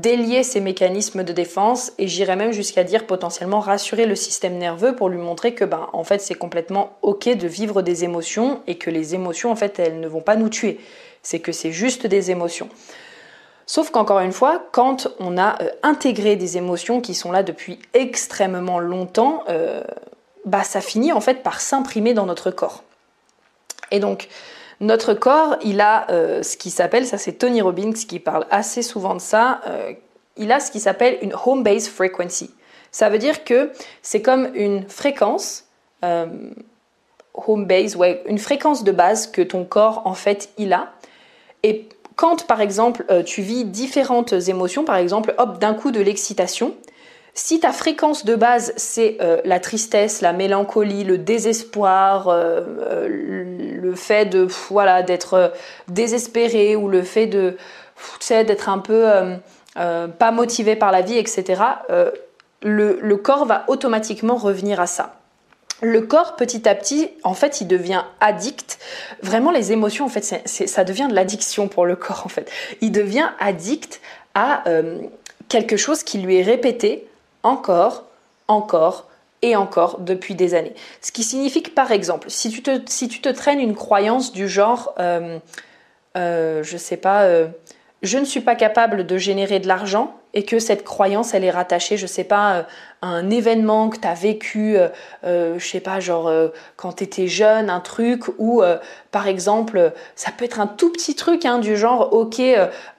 délier 0.00 0.42
ces 0.42 0.60
mécanismes 0.60 1.24
de 1.24 1.32
défense 1.32 1.92
et 1.98 2.08
j'irais 2.08 2.36
même 2.36 2.52
jusqu'à 2.52 2.84
dire 2.84 3.06
potentiellement 3.06 3.60
rassurer 3.60 4.06
le 4.06 4.16
système 4.16 4.58
nerveux 4.58 4.94
pour 4.94 5.08
lui 5.08 5.18
montrer 5.18 5.54
que 5.54 5.64
ben 5.64 5.88
en 5.92 6.04
fait 6.04 6.20
c'est 6.20 6.34
complètement 6.34 6.96
ok 7.02 7.36
de 7.36 7.46
vivre 7.46 7.82
des 7.82 8.04
émotions 8.04 8.60
et 8.66 8.76
que 8.76 8.90
les 8.90 9.14
émotions 9.14 9.50
en 9.50 9.56
fait 9.56 9.78
elles 9.78 10.00
ne 10.00 10.08
vont 10.08 10.20
pas 10.20 10.36
nous 10.36 10.48
tuer 10.48 10.80
c'est 11.22 11.40
que 11.40 11.52
c'est 11.52 11.72
juste 11.72 12.06
des 12.06 12.30
émotions 12.30 12.68
Sauf 13.66 13.90
qu'encore 13.90 14.20
une 14.20 14.32
fois, 14.32 14.66
quand 14.72 15.08
on 15.18 15.38
a 15.38 15.60
euh, 15.62 15.70
intégré 15.82 16.36
des 16.36 16.56
émotions 16.58 17.00
qui 17.00 17.14
sont 17.14 17.32
là 17.32 17.42
depuis 17.42 17.78
extrêmement 17.94 18.78
longtemps, 18.78 19.42
euh, 19.48 19.82
bah 20.44 20.64
ça 20.64 20.80
finit 20.80 21.12
en 21.12 21.20
fait 21.20 21.42
par 21.42 21.60
s'imprimer 21.60 22.12
dans 22.12 22.26
notre 22.26 22.50
corps. 22.50 22.82
Et 23.90 24.00
donc, 24.00 24.28
notre 24.80 25.14
corps, 25.14 25.56
il 25.62 25.80
a 25.80 26.10
euh, 26.10 26.42
ce 26.42 26.56
qui 26.56 26.70
s'appelle, 26.70 27.06
ça 27.06 27.18
c'est 27.18 27.32
Tony 27.32 27.62
Robbins 27.62 27.92
qui 27.92 28.18
parle 28.18 28.46
assez 28.50 28.82
souvent 28.82 29.14
de 29.14 29.20
ça, 29.20 29.60
euh, 29.66 29.92
il 30.36 30.50
a 30.52 30.60
ce 30.60 30.70
qui 30.70 30.80
s'appelle 30.80 31.18
une 31.22 31.34
home 31.44 31.62
base 31.62 31.88
frequency. 31.88 32.50
Ça 32.90 33.08
veut 33.08 33.18
dire 33.18 33.44
que 33.44 33.72
c'est 34.02 34.22
comme 34.22 34.50
une 34.54 34.88
fréquence, 34.88 35.64
euh, 36.04 36.26
home 37.34 37.66
base, 37.66 37.96
ouais, 37.96 38.22
une 38.26 38.38
fréquence 38.38 38.84
de 38.84 38.92
base 38.92 39.26
que 39.26 39.42
ton 39.42 39.64
corps 39.64 40.02
en 40.04 40.14
fait 40.14 40.50
il 40.58 40.72
a. 40.72 40.92
Et 41.62 41.88
quand 42.16 42.46
par 42.46 42.60
exemple 42.60 43.04
tu 43.24 43.42
vis 43.42 43.64
différentes 43.64 44.32
émotions, 44.32 44.84
par 44.84 44.96
exemple, 44.96 45.34
hop, 45.38 45.58
d'un 45.58 45.74
coup 45.74 45.90
de 45.90 46.00
l'excitation, 46.00 46.74
si 47.34 47.58
ta 47.58 47.72
fréquence 47.72 48.24
de 48.24 48.36
base, 48.36 48.72
c'est 48.76 49.18
euh, 49.20 49.40
la 49.44 49.58
tristesse, 49.58 50.20
la 50.20 50.32
mélancolie, 50.32 51.02
le 51.02 51.18
désespoir, 51.18 52.28
euh, 52.28 52.60
euh, 52.80 53.08
le 53.80 53.94
fait 53.96 54.26
de 54.26 54.46
voilà 54.68 55.02
d'être 55.02 55.52
désespéré 55.88 56.76
ou 56.76 56.88
le 56.88 57.02
fait 57.02 57.26
de 57.26 57.56
d'être 58.30 58.68
un 58.68 58.78
peu 58.78 59.06
pas 59.74 60.30
motivé 60.32 60.76
par 60.76 60.90
la 60.92 61.00
vie, 61.00 61.16
etc. 61.16 61.62
Le, 62.62 62.98
le, 63.00 63.16
corps 63.16 63.44
va 63.44 63.64
automatiquement 63.68 64.36
revenir 64.36 64.80
à 64.80 64.86
ça. 64.86 65.16
Le 65.80 66.00
corps, 66.00 66.34
petit 66.34 66.68
à 66.68 66.74
petit, 66.74 67.10
en 67.22 67.34
fait, 67.34 67.60
il 67.60 67.68
devient 67.68 68.02
addict. 68.20 68.78
Vraiment, 69.22 69.52
les 69.52 69.70
émotions, 69.70 70.06
en 70.06 70.08
fait, 70.08 70.42
ça 70.44 70.84
devient 70.84 71.06
de 71.08 71.14
l'addiction 71.14 71.68
pour 71.68 71.86
le 71.86 71.94
corps, 71.94 72.22
en 72.24 72.28
fait. 72.28 72.50
Il 72.80 72.90
devient 72.90 73.28
addict 73.38 74.00
à 74.34 74.64
quelque 75.48 75.76
chose 75.76 76.02
qui 76.02 76.18
lui 76.18 76.38
est 76.38 76.42
répété 76.42 77.06
encore, 77.44 78.04
encore 78.48 79.08
et 79.42 79.54
encore 79.54 80.00
depuis 80.00 80.34
des 80.34 80.54
années. 80.54 80.74
Ce 81.00 81.12
qui 81.12 81.22
signifie 81.22 81.62
que 81.62 81.70
par 81.70 81.92
exemple, 81.92 82.30
si 82.30 82.50
tu 82.50 82.62
te, 82.62 83.28
traînes 83.28 83.60
une 83.60 83.76
croyance 83.76 84.32
du 84.32 84.48
genre, 84.48 84.94
euh, 84.98 85.38
euh, 86.16 86.62
je 86.62 86.76
sais 86.76 86.96
pas, 86.96 87.24
euh, 87.24 87.46
je 88.04 88.18
ne 88.18 88.24
suis 88.24 88.40
pas 88.40 88.54
capable 88.54 89.06
de 89.06 89.16
générer 89.16 89.60
de 89.60 89.66
l'argent 89.66 90.14
et 90.34 90.42
que 90.42 90.58
cette 90.58 90.84
croyance, 90.84 91.32
elle 91.32 91.44
est 91.44 91.50
rattachée, 91.50 91.96
je 91.96 92.06
sais 92.06 92.24
pas, 92.24 92.54
euh, 92.54 92.62
à 93.00 93.06
un 93.06 93.30
événement 93.30 93.88
que 93.88 93.98
tu 93.98 94.06
as 94.06 94.14
vécu, 94.14 94.76
euh, 94.76 94.88
euh, 95.24 95.58
je 95.58 95.66
sais 95.66 95.80
pas, 95.80 96.00
genre 96.00 96.30
quand 96.76 96.94
tu 96.94 97.04
étais 97.04 97.28
jeune, 97.28 97.70
un 97.70 97.80
truc, 97.80 98.24
ou 98.38 98.62
par 99.10 99.26
exemple, 99.26 99.92
ça 100.16 100.32
peut 100.36 100.44
être 100.44 100.60
un 100.60 100.66
tout 100.66 100.92
petit 100.92 101.14
truc 101.14 101.46
hein, 101.46 101.58
du 101.58 101.76
genre, 101.76 102.12
ok, 102.12 102.42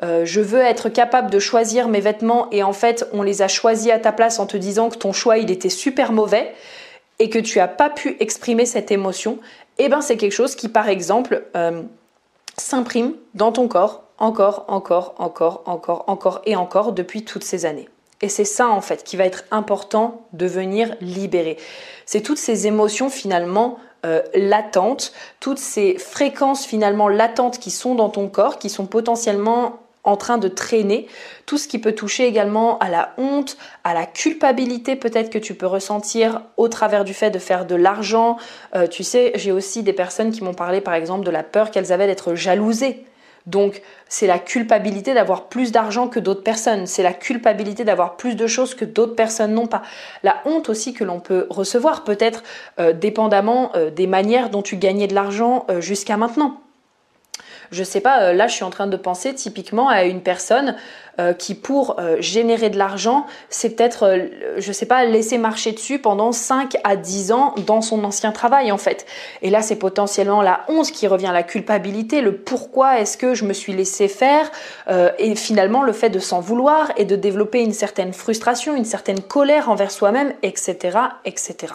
je 0.01 0.41
veux 0.41 0.61
être 0.61 0.89
capable 0.89 1.29
de 1.29 1.39
choisir 1.39 1.87
mes 1.87 1.99
vêtements 1.99 2.47
et 2.51 2.63
en 2.63 2.73
fait, 2.73 3.07
on 3.13 3.21
les 3.21 3.41
a 3.41 3.47
choisis 3.47 3.91
à 3.91 3.99
ta 3.99 4.11
place 4.11 4.39
en 4.39 4.45
te 4.45 4.57
disant 4.57 4.89
que 4.89 4.97
ton 4.97 5.13
choix, 5.13 5.37
il 5.37 5.51
était 5.51 5.69
super 5.69 6.11
mauvais 6.11 6.53
et 7.19 7.29
que 7.29 7.39
tu 7.39 7.59
n'as 7.59 7.67
pas 7.67 7.89
pu 7.89 8.17
exprimer 8.19 8.65
cette 8.65 8.91
émotion, 8.91 9.37
eh 9.77 9.89
ben 9.89 10.01
c'est 10.01 10.17
quelque 10.17 10.33
chose 10.33 10.55
qui, 10.55 10.69
par 10.69 10.89
exemple, 10.89 11.43
s'imprime 12.57 13.13
dans 13.33 13.51
ton 13.51 13.67
corps 13.67 14.04
encore, 14.17 14.65
encore, 14.67 15.15
encore, 15.17 15.63
encore, 15.65 16.05
encore 16.07 16.41
et 16.45 16.55
encore 16.55 16.93
depuis 16.93 17.23
toutes 17.23 17.43
ces 17.43 17.65
années. 17.65 17.89
Et 18.21 18.29
c'est 18.29 18.45
ça 18.45 18.69
en 18.69 18.81
fait 18.81 19.03
qui 19.03 19.17
va 19.17 19.25
être 19.25 19.43
important 19.51 20.21
de 20.33 20.45
venir 20.45 20.95
libérer. 21.01 21.57
C'est 22.05 22.21
toutes 22.21 22.37
ces 22.37 22.65
émotions 22.67 23.09
finalement 23.09 23.77
euh, 24.05 24.21
latentes, 24.33 25.11
toutes 25.39 25.59
ces 25.59 25.97
fréquences 25.97 26.65
finalement 26.65 27.07
latentes 27.07 27.59
qui 27.59 27.71
sont 27.71 27.95
dans 27.95 28.09
ton 28.09 28.29
corps, 28.29 28.57
qui 28.57 28.69
sont 28.69 28.85
potentiellement 28.85 29.79
en 30.05 30.17
train 30.17 30.37
de 30.37 30.47
traîner, 30.47 31.07
tout 31.47 31.57
ce 31.57 31.67
qui 31.67 31.79
peut 31.79 31.93
toucher 31.93 32.27
également 32.27 32.77
à 32.77 32.89
la 32.89 33.13
honte, 33.17 33.57
à 33.83 33.95
la 33.95 34.05
culpabilité 34.05 34.95
peut-être 34.95 35.31
que 35.31 35.39
tu 35.39 35.55
peux 35.55 35.65
ressentir 35.65 36.43
au 36.57 36.67
travers 36.67 37.03
du 37.03 37.13
fait 37.13 37.31
de 37.31 37.39
faire 37.39 37.65
de 37.65 37.75
l'argent. 37.75 38.37
Euh, 38.75 38.87
tu 38.87 39.03
sais, 39.03 39.31
j'ai 39.35 39.51
aussi 39.51 39.81
des 39.81 39.93
personnes 39.93 40.31
qui 40.31 40.43
m'ont 40.43 40.53
parlé 40.53 40.79
par 40.79 40.93
exemple 40.93 41.25
de 41.25 41.31
la 41.31 41.43
peur 41.43 41.71
qu'elles 41.71 41.91
avaient 41.91 42.07
d'être 42.07 42.35
jalousées 42.35 43.03
donc 43.45 43.81
c'est 44.09 44.27
la 44.27 44.39
culpabilité 44.39 45.13
d'avoir 45.13 45.47
plus 45.47 45.71
d'argent 45.71 46.07
que 46.07 46.19
d'autres 46.19 46.43
personnes, 46.43 46.87
c'est 46.87 47.03
la 47.03 47.13
culpabilité 47.13 47.83
d'avoir 47.83 48.17
plus 48.17 48.35
de 48.35 48.47
choses 48.47 48.75
que 48.75 48.85
d'autres 48.85 49.15
personnes 49.15 49.53
n'ont 49.53 49.67
pas. 49.67 49.83
La 50.23 50.41
honte 50.45 50.69
aussi 50.69 50.93
que 50.93 51.03
l'on 51.03 51.19
peut 51.19 51.47
recevoir 51.49 52.03
peut-être 52.03 52.43
euh, 52.79 52.93
dépendamment 52.93 53.71
euh, 53.75 53.91
des 53.91 54.07
manières 54.07 54.49
dont 54.49 54.61
tu 54.61 54.77
gagnais 54.77 55.07
de 55.07 55.15
l'argent 55.15 55.65
euh, 55.69 55.81
jusqu'à 55.81 56.17
maintenant. 56.17 56.64
Je 57.71 57.83
sais 57.83 58.01
pas, 58.01 58.21
euh, 58.21 58.33
là 58.33 58.47
je 58.47 58.53
suis 58.53 58.63
en 58.63 58.69
train 58.69 58.87
de 58.87 58.97
penser 58.97 59.33
typiquement 59.33 59.89
à 59.89 60.03
une 60.03 60.21
personne 60.21 60.75
euh, 61.19 61.33
qui 61.33 61.55
pour 61.55 61.99
euh, 61.99 62.17
générer 62.19 62.69
de 62.69 62.77
l'argent, 62.77 63.25
c'est 63.49 63.75
peut-être, 63.75 64.27
je 64.57 64.71
sais 64.71 64.85
pas, 64.85 65.05
laisser 65.05 65.37
marcher 65.37 65.71
dessus 65.71 65.99
pendant 65.99 66.31
5 66.31 66.75
à 66.83 66.95
10 66.95 67.31
ans 67.31 67.55
dans 67.65 67.81
son 67.81 68.03
ancien 68.03 68.31
travail 68.31 68.71
en 68.71 68.77
fait. 68.77 69.05
Et 69.41 69.49
là 69.49 69.61
c'est 69.61 69.77
potentiellement 69.77 70.41
la 70.41 70.65
honte 70.67 70.91
qui 70.91 71.07
revient, 71.07 71.31
la 71.33 71.43
culpabilité, 71.43 72.21
le 72.21 72.35
pourquoi 72.35 72.99
est-ce 72.99 73.17
que 73.17 73.33
je 73.33 73.45
me 73.45 73.53
suis 73.53 73.73
laissé 73.73 74.07
faire 74.07 74.51
et 75.17 75.35
finalement 75.35 75.83
le 75.83 75.93
fait 75.93 76.09
de 76.09 76.19
s'en 76.19 76.39
vouloir 76.39 76.91
et 76.97 77.05
de 77.05 77.15
développer 77.15 77.61
une 77.61 77.73
certaine 77.73 78.13
frustration, 78.13 78.75
une 78.75 78.85
certaine 78.85 79.21
colère 79.21 79.69
envers 79.69 79.91
soi-même, 79.91 80.33
etc., 80.43 80.97
etc. 81.25 81.73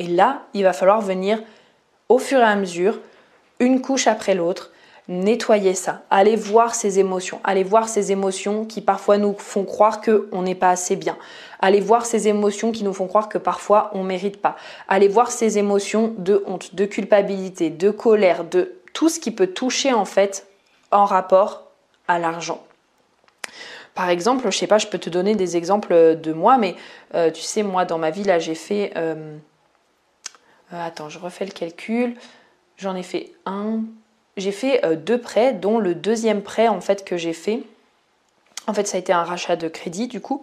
Et 0.00 0.06
là, 0.06 0.42
il 0.54 0.64
va 0.64 0.72
falloir 0.72 1.02
venir 1.02 1.40
au 2.08 2.18
fur 2.18 2.40
et 2.40 2.42
à 2.42 2.56
mesure 2.56 2.98
une 3.60 3.80
couche 3.80 4.06
après 4.06 4.34
l'autre, 4.34 4.70
nettoyer 5.08 5.74
ça, 5.74 6.02
aller 6.10 6.36
voir 6.36 6.74
ces 6.74 6.98
émotions, 6.98 7.40
aller 7.44 7.64
voir 7.64 7.88
ces 7.88 8.12
émotions 8.12 8.64
qui 8.64 8.80
parfois 8.80 9.18
nous 9.18 9.34
font 9.36 9.64
croire 9.64 10.00
qu'on 10.00 10.42
n'est 10.42 10.54
pas 10.54 10.70
assez 10.70 10.96
bien, 10.96 11.16
aller 11.58 11.80
voir 11.80 12.06
ces 12.06 12.28
émotions 12.28 12.72
qui 12.72 12.84
nous 12.84 12.92
font 12.92 13.08
croire 13.08 13.28
que 13.28 13.38
parfois 13.38 13.90
on 13.92 14.02
ne 14.02 14.08
mérite 14.08 14.40
pas, 14.40 14.56
aller 14.88 15.08
voir 15.08 15.30
ces 15.30 15.58
émotions 15.58 16.14
de 16.18 16.42
honte, 16.46 16.74
de 16.74 16.84
culpabilité, 16.86 17.70
de 17.70 17.90
colère, 17.90 18.44
de 18.44 18.76
tout 18.92 19.08
ce 19.08 19.18
qui 19.18 19.32
peut 19.32 19.48
toucher 19.48 19.92
en 19.92 20.04
fait 20.04 20.46
en 20.92 21.04
rapport 21.04 21.64
à 22.06 22.18
l'argent. 22.18 22.62
Par 23.94 24.08
exemple, 24.08 24.48
je 24.50 24.56
sais 24.56 24.66
pas, 24.68 24.78
je 24.78 24.86
peux 24.86 24.98
te 24.98 25.10
donner 25.10 25.34
des 25.34 25.56
exemples 25.56 26.16
de 26.16 26.32
moi, 26.32 26.56
mais 26.56 26.76
euh, 27.14 27.30
tu 27.30 27.42
sais, 27.42 27.62
moi 27.62 27.84
dans 27.84 27.98
ma 27.98 28.10
vie 28.10 28.24
là, 28.24 28.38
j'ai 28.38 28.54
fait. 28.54 28.92
Euh, 28.96 29.36
euh, 30.72 30.86
attends, 30.86 31.08
je 31.08 31.18
refais 31.18 31.44
le 31.44 31.50
calcul. 31.50 32.14
J'en 32.80 32.96
ai 32.96 33.02
fait 33.02 33.32
un. 33.44 33.80
J'ai 34.38 34.52
fait 34.52 34.84
euh, 34.86 34.96
deux 34.96 35.18
prêts, 35.18 35.52
dont 35.52 35.78
le 35.78 35.94
deuxième 35.94 36.42
prêt 36.42 36.68
en 36.68 36.80
fait 36.80 37.04
que 37.04 37.18
j'ai 37.18 37.34
fait. 37.34 37.62
En 38.66 38.72
fait, 38.72 38.86
ça 38.86 38.96
a 38.96 39.00
été 39.00 39.12
un 39.12 39.24
rachat 39.24 39.56
de 39.56 39.68
crédit 39.68 40.06
du 40.06 40.20
coup, 40.20 40.42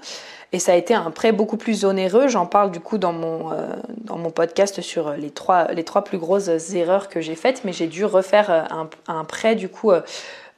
et 0.52 0.60
ça 0.60 0.73
a 0.73 0.76
été 0.76 0.93
un 0.93 1.10
prêt 1.10 1.32
beaucoup 1.32 1.58
plus 1.58 1.84
onéreux. 1.84 2.28
J'en 2.28 2.45
parle 2.45 2.71
du 2.71 2.80
coup 2.80 2.97
dans 3.00 3.13
mon, 3.13 3.52
euh, 3.52 3.73
dans 4.04 4.17
mon 4.17 4.30
podcast 4.30 4.82
sur 4.82 5.13
les 5.13 5.32
trois, 5.32 5.71
les 5.71 5.84
trois 5.84 6.04
plus 6.04 6.17
grosses 6.19 6.73
erreurs 6.73 7.10
que 7.10 7.21
j'ai 7.21 7.36
faites, 7.36 7.63
mais 7.63 7.73
j'ai 7.73 7.88
dû 7.88 8.06
refaire 8.06 8.52
euh, 8.52 8.62
un, 8.69 8.89
un, 9.08 9.23
prêt 9.23 9.56
du 9.56 9.69
coup 9.69 9.91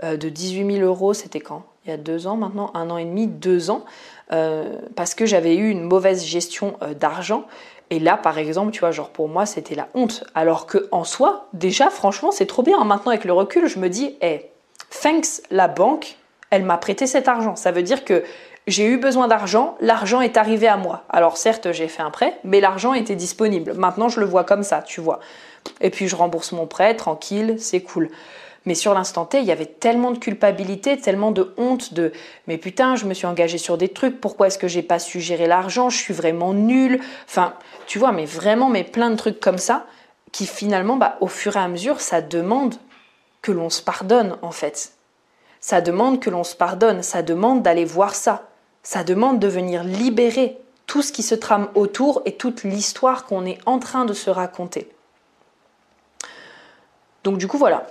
de 0.04 0.30
18 0.30 0.80
000 0.80 0.86
euros. 0.86 1.14
C'était 1.14 1.40
quand? 1.40 1.64
Il 1.86 1.92
y 1.92 1.94
a 1.94 1.98
deux 1.98 2.28
ans 2.28 2.36
maintenant, 2.36 2.72
un 2.74 2.90
an 2.90 2.98
et 2.98 3.06
demi, 3.06 3.28
deux 3.28 3.70
ans, 3.70 3.86
parce 4.28 5.16
que 5.16 5.26
j'avais 5.26 5.56
eu 5.56 5.70
une 5.70 5.84
mauvaise 5.84 6.26
gestion 6.26 6.78
d'argent 7.00 7.46
et 7.90 8.00
là, 8.00 8.18
par 8.18 8.38
exemple, 8.38 8.72
tu 8.72 8.82
vois, 8.82 8.92
genre 8.92 9.10
pour 9.10 9.28
moi, 9.28 9.46
c'était 9.46 9.76
la 9.76 9.88
honte. 9.94 10.24
Alors 10.36 10.68
que 10.68 10.88
en 10.92 11.04
soi, 11.04 11.48
déjà, 11.54 11.90
franchement, 11.90 12.32
c'est 12.32 12.46
trop 12.46 12.62
bien. 12.62 12.84
Maintenant, 12.84 13.12
avec 13.12 13.26
le 13.26 13.34
recul, 13.34 13.68
je 13.68 13.80
me 13.80 13.90
dis, 13.90 14.16
hey, 14.22 14.46
thanks, 15.02 15.42
la 15.50 15.68
banque, 15.68 16.18
elle 16.52 16.64
m'a 16.64 16.78
prêté 16.78 17.08
cet 17.08 17.28
argent. 17.28 17.56
Ça 17.56 17.72
veut 17.72 17.84
dire 17.84 18.06
que 18.06 18.24
j'ai 18.68 18.86
eu 18.86 18.98
besoin 18.98 19.28
d'argent, 19.28 19.76
l'argent 19.82 20.22
est 20.22 20.38
arrivé 20.38 20.68
à 20.68 20.78
moi. 20.78 21.04
Alors 21.10 21.38
certes, 21.38 21.72
j'ai 21.72 21.88
fait 21.88 22.04
un 22.04 22.12
prêt, 22.12 22.38
mais 22.44 22.62
l'argent 22.62 22.94
était 22.94 23.16
disponible. 23.16 23.74
Maintenant, 23.74 24.10
je 24.10 24.20
le 24.20 24.28
vois 24.28 24.44
comme 24.44 24.64
ça, 24.64 24.84
tu 24.84 25.02
vois. 25.02 25.20
Et 25.82 25.90
puis, 25.90 26.08
je 26.08 26.16
rembourse 26.16 26.52
mon 26.52 26.68
prêt, 26.68 26.96
tranquille, 26.96 27.56
c'est 27.58 27.82
cool. 27.82 28.10
Mais 28.70 28.76
sur 28.76 28.94
l'instant 28.94 29.26
T, 29.26 29.40
il 29.40 29.46
y 29.46 29.52
avait 29.52 29.66
tellement 29.66 30.12
de 30.12 30.20
culpabilité, 30.20 30.96
tellement 30.96 31.32
de 31.32 31.56
honte 31.58 31.96
de 31.96 32.12
mais 32.46 32.60
putain, 32.60 32.96
je 32.96 33.06
me 33.06 33.16
suis 33.16 33.26
engagée 33.26 33.58
sur 33.58 33.80
des 33.80 33.90
trucs, 33.90 34.22
pourquoi 34.22 34.46
est-ce 34.46 34.60
que 34.60 34.68
j'ai 34.68 34.84
pas 34.84 35.00
su 35.00 35.20
gérer 35.20 35.48
l'argent, 35.48 35.90
je 35.90 35.98
suis 35.98 36.14
vraiment 36.14 36.54
nulle. 36.54 37.00
Enfin, 37.26 37.56
tu 37.88 37.98
vois, 37.98 38.12
mais 38.12 38.26
vraiment, 38.26 38.70
mais 38.70 38.84
plein 38.84 39.10
de 39.10 39.16
trucs 39.16 39.40
comme 39.40 39.58
ça 39.58 39.88
qui 40.32 40.46
finalement, 40.46 40.98
bah, 40.98 41.18
au 41.20 41.26
fur 41.26 41.56
et 41.56 41.60
à 41.60 41.68
mesure, 41.68 42.00
ça 42.00 42.22
demande 42.22 42.76
que 43.42 43.52
l'on 43.52 43.72
se 43.72 43.82
pardonne 43.82 44.38
en 44.44 44.52
fait. 44.52 44.92
Ça 45.62 45.82
demande 45.82 46.20
que 46.20 46.30
l'on 46.30 46.44
se 46.44 46.56
pardonne, 46.56 47.02
ça 47.02 47.24
demande 47.24 47.64
d'aller 47.64 47.86
voir 47.86 48.14
ça, 48.14 48.50
ça 48.84 49.04
demande 49.04 49.40
de 49.40 49.48
venir 49.48 49.84
libérer 49.84 50.60
tout 50.86 51.02
ce 51.02 51.12
qui 51.12 51.24
se 51.24 51.34
trame 51.34 51.70
autour 51.74 52.22
et 52.26 52.34
toute 52.34 52.62
l'histoire 52.62 53.26
qu'on 53.26 53.48
est 53.48 53.58
en 53.66 53.80
train 53.80 54.06
de 54.06 54.14
se 54.14 54.30
raconter. 54.30 54.92
Donc 57.24 57.40
du 57.40 57.48
coup 57.48 57.58
voilà, 57.58 57.88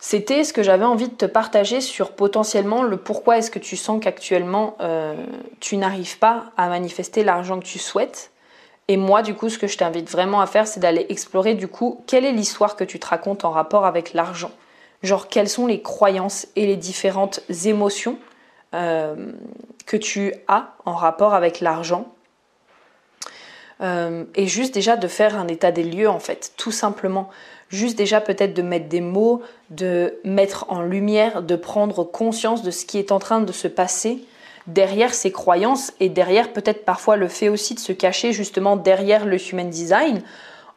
c'était 0.00 0.44
ce 0.44 0.52
que 0.52 0.62
j'avais 0.62 0.84
envie 0.84 1.08
de 1.08 1.14
te 1.14 1.26
partager 1.26 1.80
sur 1.80 2.12
potentiellement 2.12 2.82
le 2.82 2.96
pourquoi 2.96 3.38
est-ce 3.38 3.50
que 3.50 3.58
tu 3.58 3.76
sens 3.76 4.00
qu'actuellement 4.02 4.76
euh, 4.80 5.14
tu 5.60 5.76
n'arrives 5.76 6.18
pas 6.18 6.44
à 6.56 6.68
manifester 6.68 7.24
l'argent 7.24 7.58
que 7.58 7.64
tu 7.64 7.78
souhaites. 7.78 8.30
Et 8.86 8.96
moi, 8.96 9.22
du 9.22 9.34
coup, 9.34 9.50
ce 9.50 9.58
que 9.58 9.66
je 9.66 9.76
t'invite 9.76 10.08
vraiment 10.08 10.40
à 10.40 10.46
faire, 10.46 10.66
c'est 10.66 10.80
d'aller 10.80 11.04
explorer, 11.10 11.54
du 11.54 11.68
coup, 11.68 12.02
quelle 12.06 12.24
est 12.24 12.32
l'histoire 12.32 12.76
que 12.76 12.84
tu 12.84 12.98
te 12.98 13.06
racontes 13.06 13.44
en 13.44 13.50
rapport 13.50 13.84
avec 13.84 14.14
l'argent. 14.14 14.50
Genre, 15.02 15.28
quelles 15.28 15.48
sont 15.48 15.66
les 15.66 15.82
croyances 15.82 16.46
et 16.56 16.64
les 16.64 16.76
différentes 16.76 17.40
émotions 17.66 18.18
euh, 18.74 19.32
que 19.84 19.96
tu 19.96 20.32
as 20.46 20.74
en 20.84 20.94
rapport 20.94 21.34
avec 21.34 21.60
l'argent. 21.60 22.06
Euh, 23.80 24.24
et 24.34 24.46
juste 24.46 24.74
déjà 24.74 24.96
de 24.96 25.06
faire 25.06 25.38
un 25.38 25.48
état 25.48 25.70
des 25.70 25.84
lieux, 25.84 26.08
en 26.08 26.18
fait, 26.18 26.52
tout 26.56 26.72
simplement 26.72 27.28
juste 27.68 27.96
déjà 27.96 28.20
peut-être 28.20 28.54
de 28.54 28.62
mettre 28.62 28.88
des 28.88 29.00
mots, 29.00 29.42
de 29.70 30.18
mettre 30.24 30.66
en 30.68 30.82
lumière, 30.82 31.42
de 31.42 31.56
prendre 31.56 32.04
conscience 32.04 32.62
de 32.62 32.70
ce 32.70 32.86
qui 32.86 32.98
est 32.98 33.12
en 33.12 33.18
train 33.18 33.40
de 33.40 33.52
se 33.52 33.68
passer 33.68 34.24
derrière 34.66 35.14
ces 35.14 35.32
croyances 35.32 35.92
et 35.98 36.08
derrière 36.08 36.52
peut-être 36.52 36.84
parfois 36.84 37.16
le 37.16 37.28
fait 37.28 37.48
aussi 37.48 37.74
de 37.74 37.80
se 37.80 37.92
cacher 37.92 38.32
justement 38.32 38.76
derrière 38.76 39.24
le 39.24 39.38
human 39.50 39.70
design 39.70 40.22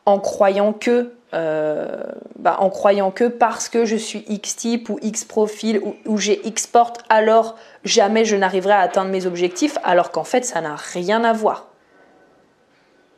en 0.06 0.20
croyant 0.20 0.74
que 0.74 1.12
euh, 1.34 2.04
bah, 2.40 2.58
en 2.60 2.70
croyant 2.70 3.10
que 3.10 3.26
parce 3.26 3.70
que 3.70 3.86
je 3.86 3.96
suis 3.96 4.26
X 4.28 4.58
type 4.58 4.90
ou 4.90 5.00
X 5.02 5.24
profil 5.24 5.80
ou, 5.80 5.96
ou 6.06 6.18
j'ai 6.18 6.46
X 6.46 6.68
porte, 6.68 7.04
alors 7.08 7.56
jamais 7.86 8.26
je 8.26 8.36
n'arriverai 8.36 8.74
à 8.74 8.80
atteindre 8.80 9.12
mes 9.12 9.26
objectifs, 9.26 9.78
alors 9.84 10.12
qu'en 10.12 10.26
fait 10.26 10.44
ça 10.44 10.60
n'a 10.60 10.76
rien 10.76 11.24
à 11.24 11.32
voir. 11.32 11.68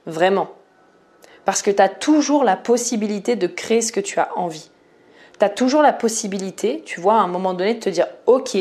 Vraiment. 0.05 0.49
Parce 1.45 1.61
que 1.61 1.71
tu 1.71 1.81
as 1.81 1.89
toujours 1.89 2.43
la 2.43 2.55
possibilité 2.55 3.35
de 3.35 3.47
créer 3.47 3.81
ce 3.81 3.91
que 3.91 3.99
tu 3.99 4.19
as 4.19 4.29
envie. 4.37 4.69
Tu 5.39 5.45
as 5.45 5.49
toujours 5.49 5.81
la 5.81 5.93
possibilité, 5.93 6.83
tu 6.85 7.01
vois, 7.01 7.15
à 7.15 7.21
un 7.21 7.27
moment 7.27 7.53
donné, 7.53 7.73
de 7.75 7.79
te 7.79 7.89
dire, 7.89 8.07
ok, 8.25 8.57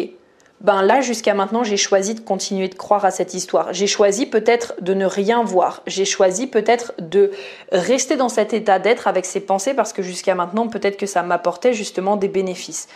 ben 0.62 0.80
là 0.82 1.00
jusqu'à 1.00 1.34
maintenant 1.34 1.64
j'ai 1.64 1.76
choisi 1.76 2.14
de 2.14 2.20
continuer 2.20 2.68
de 2.68 2.76
croire 2.76 3.04
à 3.04 3.10
cette 3.10 3.34
histoire. 3.34 3.72
J'ai 3.72 3.88
choisi 3.88 4.26
peut-être 4.26 4.74
de 4.80 4.94
ne 4.94 5.04
rien 5.04 5.42
voir. 5.42 5.82
J'ai 5.86 6.04
choisi 6.04 6.46
peut-être 6.46 6.94
de 6.98 7.32
rester 7.72 8.16
dans 8.16 8.28
cet 8.28 8.52
état 8.52 8.78
d'être 8.78 9.08
avec 9.08 9.26
ces 9.26 9.40
pensées 9.40 9.74
parce 9.74 9.92
que 9.92 10.02
jusqu'à 10.02 10.36
maintenant 10.36 10.68
peut-être 10.68 10.96
que 10.96 11.06
ça 11.06 11.22
m'apportait 11.24 11.72
justement 11.72 12.16
des 12.16 12.28
bénéfices. 12.28 12.88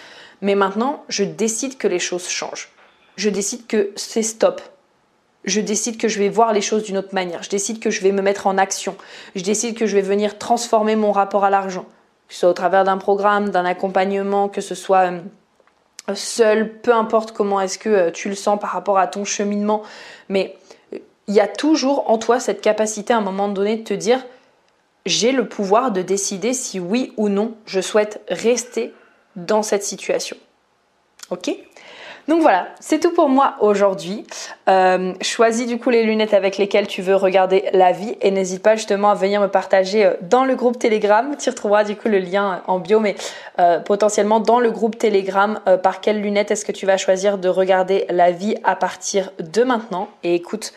Mais 0.42 0.54
maintenant 0.54 1.02
je 1.08 1.24
décide 1.24 1.76
que 1.76 1.88
les 1.88 1.98
choses 1.98 2.28
changent. 2.28 2.70
Je 3.16 3.30
décide 3.30 3.66
que 3.66 3.90
c'est 3.96 4.22
stop 4.22 4.62
je 5.46 5.60
décide 5.60 5.96
que 5.96 6.08
je 6.08 6.18
vais 6.18 6.28
voir 6.28 6.52
les 6.52 6.60
choses 6.60 6.82
d'une 6.82 6.98
autre 6.98 7.14
manière, 7.14 7.42
je 7.42 7.48
décide 7.48 7.80
que 7.80 7.90
je 7.90 8.02
vais 8.02 8.12
me 8.12 8.22
mettre 8.22 8.46
en 8.46 8.58
action, 8.58 8.96
je 9.34 9.42
décide 9.42 9.76
que 9.76 9.86
je 9.86 9.94
vais 9.94 10.02
venir 10.02 10.38
transformer 10.38 10.96
mon 10.96 11.12
rapport 11.12 11.44
à 11.44 11.50
l'argent, 11.50 11.86
que 12.28 12.34
ce 12.34 12.40
soit 12.40 12.48
au 12.50 12.54
travers 12.54 12.84
d'un 12.84 12.98
programme, 12.98 13.50
d'un 13.50 13.64
accompagnement, 13.64 14.48
que 14.48 14.60
ce 14.60 14.74
soit 14.74 15.12
euh, 15.12 16.14
seul, 16.14 16.72
peu 16.80 16.92
importe 16.92 17.32
comment 17.32 17.60
est-ce 17.60 17.78
que 17.78 17.88
euh, 17.88 18.10
tu 18.10 18.28
le 18.28 18.34
sens 18.34 18.60
par 18.60 18.70
rapport 18.70 18.98
à 18.98 19.06
ton 19.06 19.24
cheminement, 19.24 19.82
mais 20.28 20.56
il 21.28 21.34
y 21.34 21.40
a 21.40 21.48
toujours 21.48 22.10
en 22.10 22.18
toi 22.18 22.40
cette 22.40 22.60
capacité 22.60 23.12
à 23.12 23.18
un 23.18 23.22
moment 23.22 23.48
donné 23.48 23.76
de 23.76 23.82
te 23.82 23.94
dire 23.94 24.24
j'ai 25.06 25.32
le 25.32 25.48
pouvoir 25.48 25.92
de 25.92 26.02
décider 26.02 26.52
si 26.52 26.80
oui 26.80 27.12
ou 27.16 27.28
non 27.28 27.54
je 27.66 27.80
souhaite 27.80 28.20
rester 28.28 28.92
dans 29.36 29.62
cette 29.62 29.84
situation. 29.84 30.36
Ok? 31.30 31.50
Donc 32.28 32.42
voilà, 32.42 32.66
c'est 32.80 32.98
tout 32.98 33.12
pour 33.12 33.28
moi 33.28 33.54
aujourd'hui. 33.60 34.26
Euh, 34.68 35.14
choisis 35.20 35.66
du 35.66 35.78
coup 35.78 35.90
les 35.90 36.02
lunettes 36.02 36.34
avec 36.34 36.58
lesquelles 36.58 36.88
tu 36.88 37.00
veux 37.00 37.14
regarder 37.14 37.68
la 37.72 37.92
vie 37.92 38.16
et 38.20 38.32
n'hésite 38.32 38.62
pas 38.62 38.74
justement 38.74 39.10
à 39.10 39.14
venir 39.14 39.40
me 39.40 39.46
partager 39.46 40.04
euh, 40.04 40.14
dans 40.22 40.44
le 40.44 40.56
groupe 40.56 40.78
Telegram. 40.78 41.36
Tu 41.38 41.48
retrouveras 41.50 41.84
du 41.84 41.94
coup 41.94 42.08
le 42.08 42.18
lien 42.18 42.62
en 42.66 42.80
bio, 42.80 42.98
mais 42.98 43.14
euh, 43.60 43.78
potentiellement 43.78 44.40
dans 44.40 44.58
le 44.58 44.72
groupe 44.72 44.98
Telegram, 44.98 45.60
par 45.82 46.00
quelles 46.00 46.20
lunettes 46.20 46.50
est-ce 46.50 46.64
que 46.64 46.72
tu 46.72 46.86
vas 46.86 46.96
choisir 46.96 47.38
de 47.38 47.48
regarder 47.48 48.06
la 48.10 48.32
vie 48.32 48.56
à 48.64 48.74
partir 48.74 49.30
de 49.38 49.62
maintenant. 49.62 50.08
Et 50.24 50.34
écoute, 50.34 50.72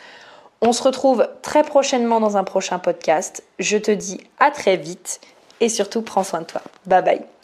on 0.60 0.72
se 0.72 0.82
retrouve 0.82 1.28
très 1.42 1.64
prochainement 1.64 2.20
dans 2.20 2.36
un 2.36 2.44
prochain 2.44 2.78
podcast. 2.78 3.42
Je 3.58 3.78
te 3.78 3.90
dis 3.90 4.20
à 4.38 4.50
très 4.50 4.76
vite 4.76 5.20
et 5.60 5.68
surtout 5.68 6.02
prends 6.02 6.24
soin 6.24 6.40
de 6.40 6.46
toi. 6.46 6.62
Bye 6.86 7.02
bye. 7.02 7.39